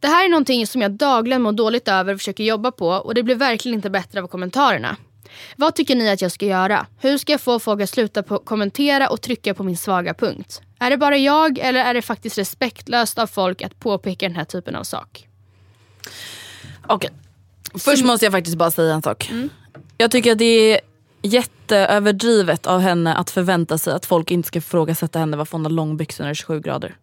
[0.00, 3.14] Det här är någonting som jag dagligen mår dåligt över och försöker jobba på och
[3.14, 4.96] det blir verkligen inte bättre av kommentarerna.
[5.56, 6.86] Vad tycker ni att jag ska göra?
[7.00, 10.62] Hur ska jag få folk att sluta på kommentera och trycka på min svaga punkt?
[10.78, 14.44] Är det bara jag eller är det faktiskt respektlöst av folk att påpeka den här
[14.44, 15.28] typen av sak?
[16.86, 17.10] Okej.
[17.78, 19.30] Först måste jag faktiskt bara säga en sak.
[19.96, 20.80] Jag tycker att det är
[21.22, 25.72] jätteöverdrivet av henne att förvänta sig att folk inte ska ifrågasätta henne varför hon har
[25.72, 26.96] långbyxor när det är 27 grader.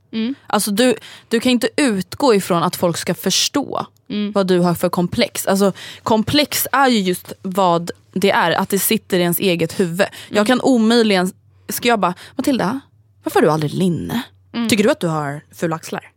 [0.48, 0.96] Alltså du,
[1.30, 3.86] du kan inte utgå ifrån att folk ska förstå
[4.34, 5.48] vad du har för komplex.
[5.48, 5.72] Alltså,
[6.04, 10.08] komplex är ju just vad det är, att det sitter i ens eget huvud.
[10.30, 11.32] Jag kan omöjligen,
[11.70, 12.80] ska jag bara, Matilda,
[13.24, 14.22] varför har du aldrig linne?
[14.70, 16.12] Tycker du att du har fula axlar?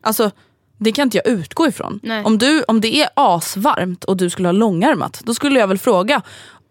[0.00, 0.30] Alltså,
[0.78, 2.00] det kan inte jag utgå ifrån.
[2.02, 2.24] Nej.
[2.24, 5.78] Om, du, om det är asvarmt och du skulle ha långärmat, då skulle jag väl
[5.78, 6.22] fråga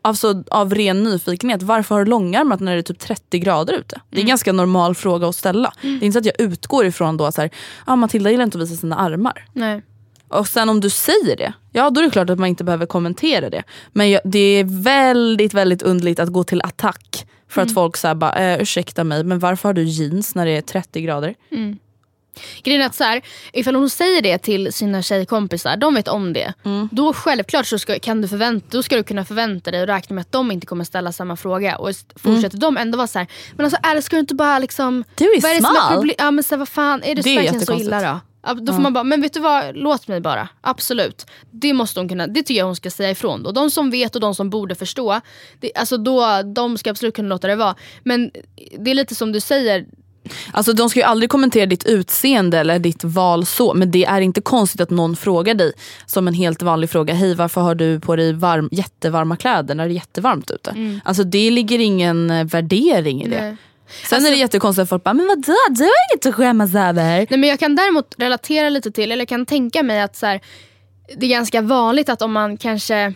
[0.02, 4.02] Alltså av ren nyfikenhet, varför har du långärmat när det är typ 30 grader ute?
[4.10, 5.74] Det är en ganska normal fråga att ställa.
[5.82, 7.50] Det är inte så att jag utgår ifrån då att så här,
[7.86, 9.46] ah, Matilda gillar inte att visa sina armar.
[9.54, 9.82] Nej.
[10.28, 12.86] Och sen om du säger det, ja då är det klart att man inte behöver
[12.86, 13.64] kommentera det.
[13.92, 18.16] Men jag, det är väldigt väldigt underligt att gå till attack för att folk säger
[18.16, 21.36] bara, eh, ursäkta mig men varför har du jeans när det är 30 grader?
[22.64, 23.22] Grejen är att så här,
[23.54, 26.54] ifall hon säger det till sina tjejkompisar, de vet om det.
[26.92, 30.14] Då självklart så ska, kan du förvänta, då ska du kunna förvänta dig och räkna
[30.14, 31.78] med att de inte kommer ställa samma fråga.
[31.78, 34.36] Och s- fortsätter de ändå vara så här, men alltså är det, ska du inte
[34.36, 35.04] bara liksom...
[35.16, 35.74] Du är vad är är smal.
[36.04, 38.20] proble- Ja men så här, vad fan, är det, Det är verkligen så illa då?
[38.48, 40.48] Ja, Då får man bara, men vet du vad, låt mig bara.
[40.62, 41.26] Absolut.
[41.52, 43.52] Det måste hon kunna, det tycker jag hon ska säga ifrån då.
[43.52, 45.22] De som vet och de som borde förstå,
[45.60, 47.76] det, alltså då, de ska absolut kunna låta det vara.
[48.04, 48.32] Men
[48.80, 49.86] det är lite som du säger,
[50.52, 54.22] Alltså de ska ju aldrig kommentera ditt utseende eller ditt val så men det är
[54.22, 55.72] inte konstigt att någon frågar dig
[56.06, 59.86] som en helt vanlig fråga, hej varför har du på dig varm, jättevarma kläder när
[59.86, 61.00] det är jättevarmt ute?
[61.04, 63.42] Alltså det ligger ingen eh, värdering i det.
[63.42, 63.58] Nej.
[64.10, 67.04] Sen är det jättekonstigt att folk bara, men vadå du har inget att skämmas över.
[67.04, 70.42] Nej, men jag kan däremot relatera lite till, eller kan tänka mig att så här,
[71.18, 73.14] det är ganska vanligt att om man kanske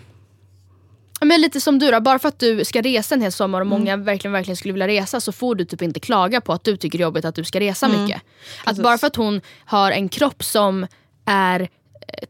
[1.26, 3.68] Men lite som du då, bara för att du ska resa en hel sommar och
[3.68, 6.78] många verkligen, verkligen skulle vilja resa så får du typ inte klaga på att du
[6.78, 8.22] tycker det är jobbigt att du ska resa mycket.
[8.64, 10.88] Att bara för att hon har en kropp som
[11.26, 11.68] är eh,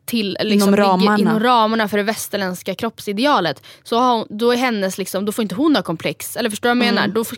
[0.06, 1.20] till, liksom, Inom ramarna.
[1.20, 3.64] inom ramarna för det västerländska kroppsidealet.
[3.84, 6.38] Så hon, då, är hennes liksom, då får inte hon ha komplex.
[6.38, 7.08] Eller förstår du vad jag menar?
[7.08, 7.38] Då, får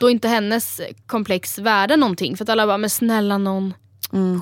[0.00, 2.36] då är inte hennes komplex värda någonting.
[2.36, 3.74] För att alla bara, men snälla någon,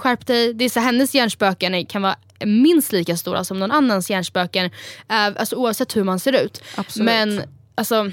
[0.02, 0.54] skärp dig.
[0.54, 4.66] Det är så, hennes hjärnspöken är- kan vara minst lika stora som någon annans hjärnspöken.
[5.08, 6.62] Eh, alltså, oavsett hur man ser ut.
[6.76, 7.06] Absolut.
[7.06, 7.42] Men
[7.74, 8.10] alltså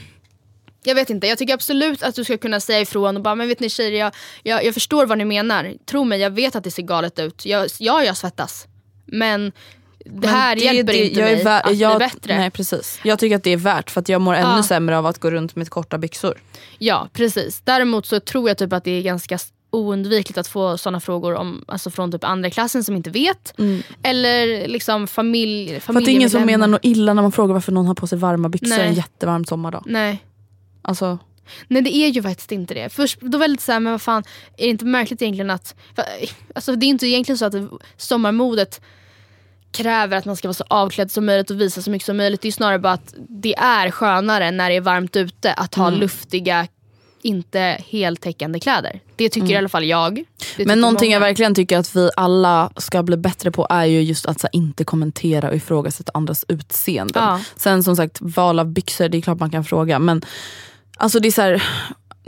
[0.83, 3.47] jag vet inte, jag tycker absolut att du ska kunna säga ifrån och bara, men
[3.47, 4.11] vet ni tjejer, jag,
[4.43, 5.73] jag, jag förstår vad ni menar.
[5.85, 7.45] Tro mig, jag vet att det ser galet ut.
[7.45, 8.67] Jag, ja, jag svettas.
[9.05, 9.51] Men
[10.05, 12.37] det här Men hjälper det- inte jag mig att jag, bli bättre.
[12.37, 12.99] Nej precis.
[13.03, 14.63] Jag tycker att det är värt för att jag mår ännu Ja.
[14.63, 16.41] sämre av att gå runt med korta byxor.
[16.77, 17.61] Ja, precis.
[17.63, 19.37] Däremot så tror jag typ att det är ganska
[19.77, 23.53] oundvikligt att få sådana frågor om, alltså från typ andra klassen som inte vet.
[24.03, 25.81] Eller liksom familj, Mm.
[25.81, 27.95] För att det är ingen som menar något illa när man frågar varför någon har
[27.95, 28.87] på sig varma byxor Nej.
[28.87, 29.83] en jättevarm sommardag.
[29.85, 30.23] Nej.
[30.81, 31.17] Alltså,
[31.67, 32.89] Nej det är ju faktiskt inte det.
[32.89, 34.23] Först, då var det lite såhär, men vad fan,
[34.57, 35.75] är det inte märkligt egentligen att...
[35.95, 36.03] För,
[36.55, 37.67] alltså det är inte egentligen så att det-
[37.97, 38.81] sommarmodet
[39.71, 42.41] kräver att man ska vara så avklädd som möjligt och visa så mycket som möjligt.
[42.41, 45.87] Det är snarare bara att det är skönare när det är varmt ute att ha
[45.87, 45.99] Mm.
[45.99, 46.67] luftiga,
[47.21, 48.99] inte heltäckande kläder.
[49.15, 50.11] Det tycker i alla fall jag.
[50.11, 50.25] Mm.
[50.57, 51.29] Men någonting jag många.
[51.29, 54.83] verkligen tycker att vi alla ska bli bättre på är ju just att här, inte
[54.83, 57.23] kommentera och ifrågasätta andras utseenden.
[57.23, 57.39] Ja.
[57.55, 59.99] Sen som sagt, val av byxor, det är klart man kan fråga.
[59.99, 60.21] Men
[60.97, 61.63] alltså det är så här,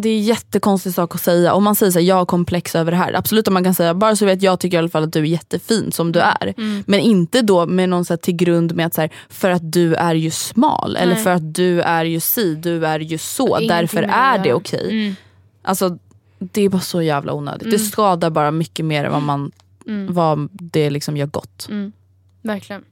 [0.01, 1.53] det är jättekonstig sak att säga.
[1.53, 3.13] Om man säger så här, jag har komplex över det här.
[3.13, 5.19] Absolut om man kan säga, bara så vet jag tycker i alla fall att du
[5.19, 6.53] är jättefin som du är.
[6.85, 9.71] Men inte då med någon så här, till grund med att så här, för att
[9.71, 10.95] du är ju smal.
[10.95, 11.23] Eller Nej.
[11.23, 13.47] för att du är ju si, du är ju så.
[13.47, 14.89] Ingenting Därför är det okej.
[14.91, 15.15] Mm.
[15.61, 15.97] Alltså
[16.39, 17.71] det är bara så jävla onödigt.
[17.71, 19.51] Det skadar bara mycket mer än vad, man,
[20.09, 21.67] vad det liksom gör gott.
[21.69, 21.91] Mm.
[22.41, 22.83] Verkligen.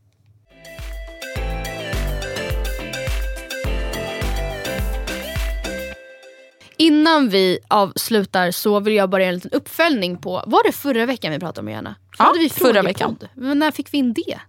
[6.78, 11.06] Innan vi avslutar så vill jag bara göra en liten uppföljning på, var det förra
[11.06, 11.96] veckan vi pratade om Johanna?
[12.20, 13.18] Ja, Hade vi förra veckan.
[13.34, 14.40] Men när fick vi in det?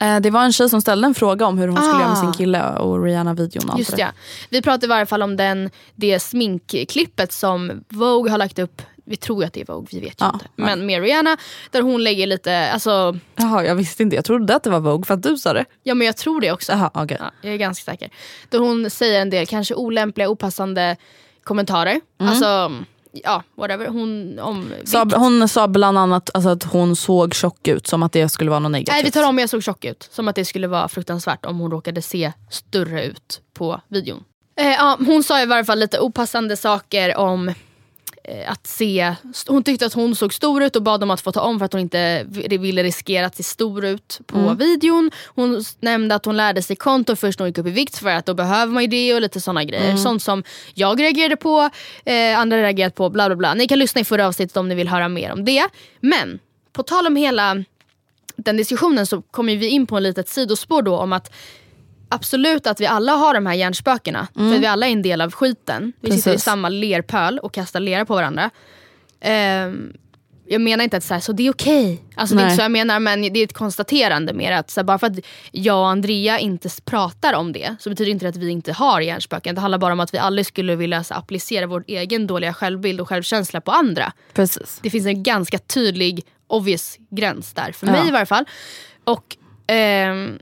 [0.00, 2.00] Eh, det var en tjej som ställde en fråga om hur hon skulle Ah.
[2.00, 4.02] göra med sin kille och Rihanna-videon och Just det där.
[4.04, 4.10] ja.
[4.50, 8.82] Vi pratar i varje fall om den, det sminkklippet som Vogue har lagt upp.
[9.08, 10.46] Vi tror att det är Vogue, vi vet ju Ja, inte.
[10.56, 10.64] ja.
[10.64, 11.36] Men med Rihanna,
[11.70, 14.16] där hon lägger lite, alltså, Jaha, jag visste inte.
[14.16, 15.64] Jag trodde att det var Vogue för att du sa det.
[15.82, 16.72] ja men jag tror det också.
[16.72, 17.16] Jaha, okej.
[17.20, 18.10] Ja, jag är ganska säker.
[18.50, 20.96] Då hon säger en del kanske olämpliga, opassande
[21.46, 22.00] kommentarer.
[22.20, 22.30] Mm.
[22.30, 22.72] Alltså,
[23.12, 23.86] ja whatever.
[23.86, 28.12] Hon, om Sa, hon sa bland annat alltså, att hon såg tjock ut, som att
[28.12, 28.94] det skulle vara något negativt.
[28.94, 30.08] Nej vi tar om jag såg tjock ut.
[30.12, 34.24] Som att det skulle vara fruktansvärt om hon råkade se större ut på videon.
[34.60, 37.52] Eh, ja, hon sa i varje fall lite opassande saker om
[38.46, 39.14] att se,
[39.46, 41.66] hon tyckte att hon såg stor ut och bad om att få ta om för
[41.66, 44.56] att hon inte vi- ville riskera att se stor ut på Mm.
[44.56, 45.10] videon.
[45.26, 48.08] Hon nämnde att hon lärde sig konto först när hon gick upp i vikt för
[48.10, 49.84] att då behöver man ju det och lite sådana grejer.
[49.84, 49.98] Mm.
[49.98, 50.42] Sånt som
[50.74, 51.70] jag reagerade på,
[52.04, 53.54] eh, andra reagerat på, bla bla bla.
[53.54, 55.68] Ni kan lyssna i förra avsnittet om ni vill höra mer om det.
[56.00, 56.38] Men
[56.72, 57.64] på tal om hela
[58.36, 61.32] den diskussionen så kommer vi in på ett litet sidospår då om att
[62.08, 64.28] absolut att vi alla har de här hjärnspökena.
[64.34, 65.92] För vi alla är en del av skiten.
[66.00, 66.44] Vi sitter i Precis.
[66.44, 68.50] samma lerpöl och kastar lera på varandra.
[69.20, 69.92] Ehm,
[70.48, 72.02] jag menar inte att så, här, så det är okej.
[72.14, 74.80] Alltså, det är inte så jag menar men det är ett konstaterande mer att så
[74.80, 75.18] här, bara för att
[75.50, 79.00] jag och Andrea inte pratar om det så betyder inte det att vi inte har
[79.00, 79.54] hjärnspöken.
[79.54, 83.00] Det handlar bara om att vi aldrig skulle vilja så, applicera vår egen dåliga självbild
[83.00, 84.12] och självkänsla på andra.
[84.32, 84.78] Precis.
[84.82, 87.92] Det finns en ganska tydlig obvious gräns där, för Ja.
[87.92, 88.44] mig i varje fall.
[89.04, 89.36] Och
[89.66, 90.38] ehm,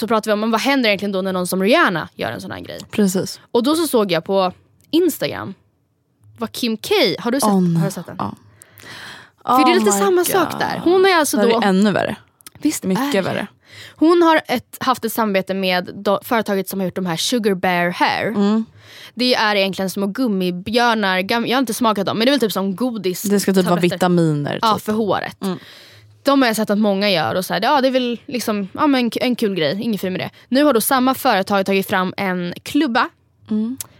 [0.00, 2.40] så pratar vi om men vad händer egentligen då när någon som Rihanna gör en
[2.40, 2.78] sån här grej.
[2.90, 3.40] Precis.
[3.52, 4.52] Och då så såg jag på
[4.90, 5.54] Instagram
[6.38, 7.74] vad Kim K, har du sett, nej.
[7.76, 8.16] har du sett den?
[8.18, 8.34] Ja.
[9.44, 10.26] För det är lite Oh samma God.
[10.26, 10.80] sak där.
[10.84, 11.60] Hon är alltså Det då...
[11.60, 12.16] är ännu värre.
[12.58, 13.20] Visst är Mycket det.
[13.20, 13.46] värre.
[13.96, 17.54] Hon har ett, haft ett samarbete med då, företaget som har gjort de här Sugar
[17.54, 18.26] Bear Hair.
[18.28, 18.64] Mm.
[19.14, 22.52] Det är egentligen små gummibjörnar, jag har inte smakat dem men det är väl typ
[22.52, 23.22] som godis.
[23.22, 24.58] Det ska typ vara vitaminer.
[24.62, 24.82] Ja, Typ.
[24.84, 25.36] för håret.
[26.22, 28.68] De har jag sett att många gör och så här, ja, det är väl liksom,
[28.72, 30.30] ja, men en, en kul grej, inget fel med det.
[30.48, 33.08] Nu har då samma företag tagit fram en klubba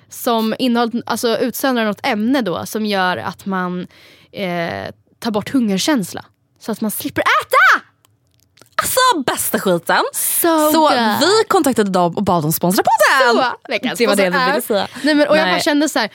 [0.08, 3.86] som innehåller, alltså utsöndrar något ämne då som gör att man
[4.32, 6.24] eh, tar bort hungerkänsla.
[6.60, 7.86] Så att man slipper äta!
[8.76, 10.04] Alltså bästa skiten.
[10.12, 10.98] So, Så good.
[11.20, 13.36] vi kontaktade dem och bad dem sponsra podden.
[13.36, 13.42] Så,
[13.96, 14.88] Det var det du ville säga.
[15.02, 15.54] Nej, men, och jag Nej.
[15.54, 16.10] bara kände så här.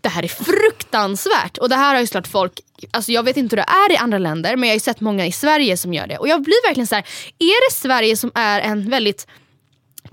[0.00, 1.58] Det här är fruktansvärt.
[1.58, 3.96] Och det här har ju såklart folk, alltså jag vet inte hur det är i
[3.96, 6.18] andra länder men jag har ju sett många i Sverige som gör det.
[6.18, 7.04] Och jag blir verkligen så här.
[7.38, 9.26] är det Sverige som är en väldigt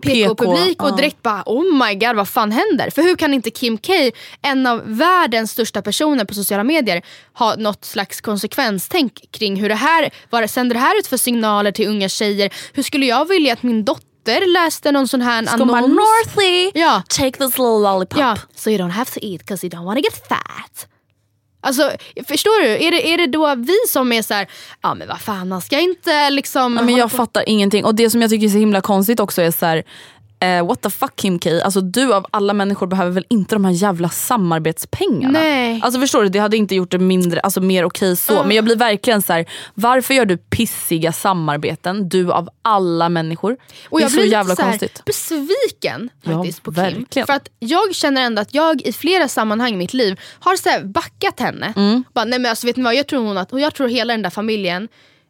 [0.01, 2.89] PK-publik och direkt bara oh my god vad fan händer?
[2.89, 3.93] För hur kan inte Kim K,
[4.41, 7.01] en av världens största personer på sociala medier,
[7.33, 11.17] ha något slags konsekvenstänk kring hur det här, vad det sänder det här ut för
[11.17, 12.53] signaler till unga tjejer?
[12.73, 14.06] Hur skulle jag vilja att min dotter
[14.53, 15.87] läste någon sån här annons?
[15.87, 17.03] Northy, Ja.
[17.09, 18.19] take this little lollipop.
[18.19, 20.87] Ja, so you don't have to eat because you don't want to get fat.
[21.61, 21.91] Alltså
[22.27, 22.67] förstår du?
[22.69, 24.47] Är det, är det då vi som är så här,
[24.81, 26.75] ja men vad fan man ska inte liksom...
[26.77, 27.85] Ja, men jag på- fattar ingenting.
[27.85, 29.83] Och det som jag tycker är så himla konstigt också är så här.
[30.39, 31.49] Eh, what the fuck Kim K?
[31.63, 35.39] Alltså du av alla människor behöver väl inte de här jävla samarbetspengarna?
[35.39, 35.81] Nej.
[35.83, 38.43] Alltså förstår du, det hade inte gjort det mindre, alltså mer okej så.
[38.43, 39.45] Men jag blir verkligen så här.
[39.73, 42.09] varför gör du pissiga samarbeten?
[42.09, 43.57] Du av alla människor.
[43.89, 45.05] Och det är jag så jävla så konstigt.
[45.05, 46.83] besviken faktiskt Ja, på Kim.
[46.83, 47.25] verkligen.
[47.25, 50.87] För att jag känner ändå att jag i flera sammanhang i mitt liv har så
[50.87, 51.73] backat henne.
[51.75, 52.03] Mm.
[52.13, 54.13] Bara, nej men alltså, vet ni vad, jag tror, hon att, och jag tror hela
[54.13, 54.87] den där familjen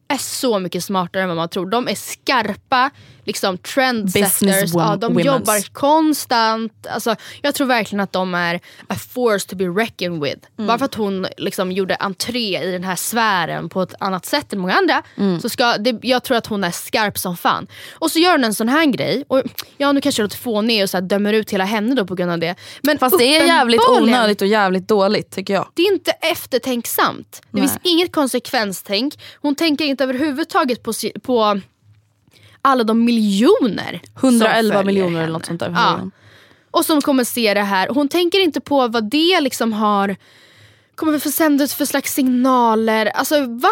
[0.07, 1.69] är så mycket smartare än vad man tror.
[1.69, 2.89] De är skarpa,
[3.27, 5.25] liksom trendsetters, ja, de womens.
[5.25, 6.87] jobbar konstant.
[6.89, 8.55] Alltså, jag tror verkligen att de är
[8.87, 10.47] a force to be reckoned with.
[10.57, 10.67] Mm.
[10.67, 14.53] Bara för att hon liksom gjorde entré i den här sfären på ett annat sätt
[14.53, 15.03] än många andra.
[15.17, 15.39] Mm.
[15.41, 17.67] Så ska, det, jag tror att hon är skarp som fan.
[17.93, 19.23] Och så gör hon en sån här grej.
[19.27, 19.43] Och,
[19.77, 22.15] ja nu kanske jag låter fånig och så här dömer ut hela henne då på
[22.15, 22.55] grund av det.
[22.81, 25.67] Men Fast det är jävligt onödigt och jävligt dåligt tycker jag.
[25.73, 27.41] det är inte eftertänksamt.
[27.51, 27.61] Det Nej.
[27.61, 29.19] finns inget konsekvenstänk.
[29.41, 31.61] Hon tänker inte överhuvudtaget på, på
[32.67, 35.69] alla de miljoner som 111 följer miljoner eller något sånt där.
[35.69, 36.09] Ja.
[36.71, 37.87] Och som kommer se det här.
[37.87, 40.15] Hon tänker inte på vad det liksom har
[40.95, 43.05] kommer få sända ut för slags signaler.
[43.05, 43.69] Alltså va?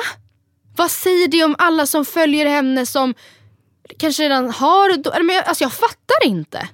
[0.75, 3.13] Vad säger det om alla som följer henne som
[3.97, 5.23] kanske redan har...
[5.23, 6.67] men Alltså jag fattar inte.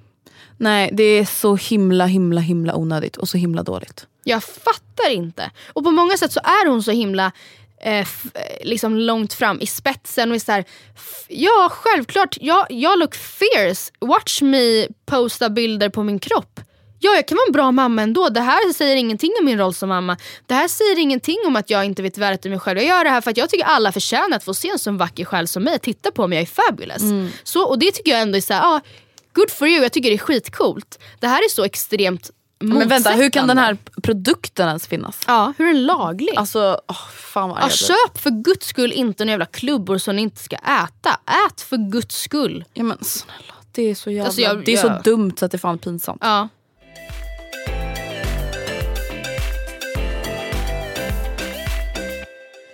[0.57, 4.07] Nej det är så himla himla himla onödigt och så himla dåligt.
[4.23, 5.51] Jag fattar inte.
[5.73, 7.31] Och på många sätt så är hon så himla
[7.83, 8.07] eh,
[8.63, 10.29] liksom långt fram i spetsen.
[10.29, 10.65] Och är så här,
[11.27, 12.37] ja, självklart.
[12.41, 13.91] Jag, jag look fierce.
[13.99, 16.59] Watch me posta bilder på min kropp.
[17.03, 18.29] Ja, jag kan vara en bra mamma ändå.
[18.29, 20.17] Det här säger ingenting om min roll som mamma.
[20.45, 22.79] Det här säger ingenting om att jag inte vet värdet i mig själv.
[22.79, 24.97] Jag gör det här för att jag tycker alla förtjänar att få se en sån
[24.97, 25.79] vacker själ som mig.
[25.79, 27.01] Titta på mig, jag är fabulous.
[27.43, 28.81] Så, och det tycker jag ändå är så här, ah,
[29.33, 29.83] good for you.
[29.83, 30.99] Jag tycker det är skitcoolt.
[31.19, 35.19] Det här är så extremt Men vänta, hur kan den här produkten ens finnas?
[35.27, 36.33] Ja, hur är den laglig?
[36.35, 40.21] Alltså, åh, fan vad ja, köp för guds skull inte några jävla klubbor som ni
[40.21, 41.09] inte ska äta.
[41.49, 42.65] Ät för guds skull.
[42.73, 44.25] Ja men snälla, det är så jävla...
[44.27, 46.21] Alltså, jag- det är så jag- dumt så att det är fan pinsamt.
[46.23, 46.47] Ja.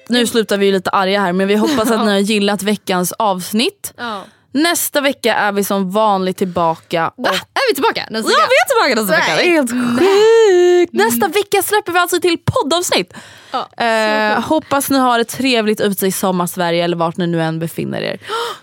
[0.09, 3.93] Nu slutar vi lite arga här men vi hoppas att ni har gillat veckans avsnitt.
[3.97, 4.23] ja.
[4.63, 7.07] Nästa vecka är vi som vanligt tillbaka.
[7.17, 7.23] Och...
[7.23, 7.29] Va?
[7.29, 8.49] Är vi tillbaka nästa Ja, vecka?
[8.49, 9.35] vi är tillbaka nästa vecka.
[9.35, 10.93] Det är helt sjukt.
[10.93, 13.13] Nästa vecka släpper vi alltså till poddavsnitt.
[13.51, 17.59] Ja, Eh, hoppas ni har det trevligt ute i sommarsverige eller vart ni nu än
[17.59, 18.17] befinner er.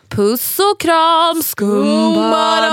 [0.09, 2.73] Puss och kram skumbanan!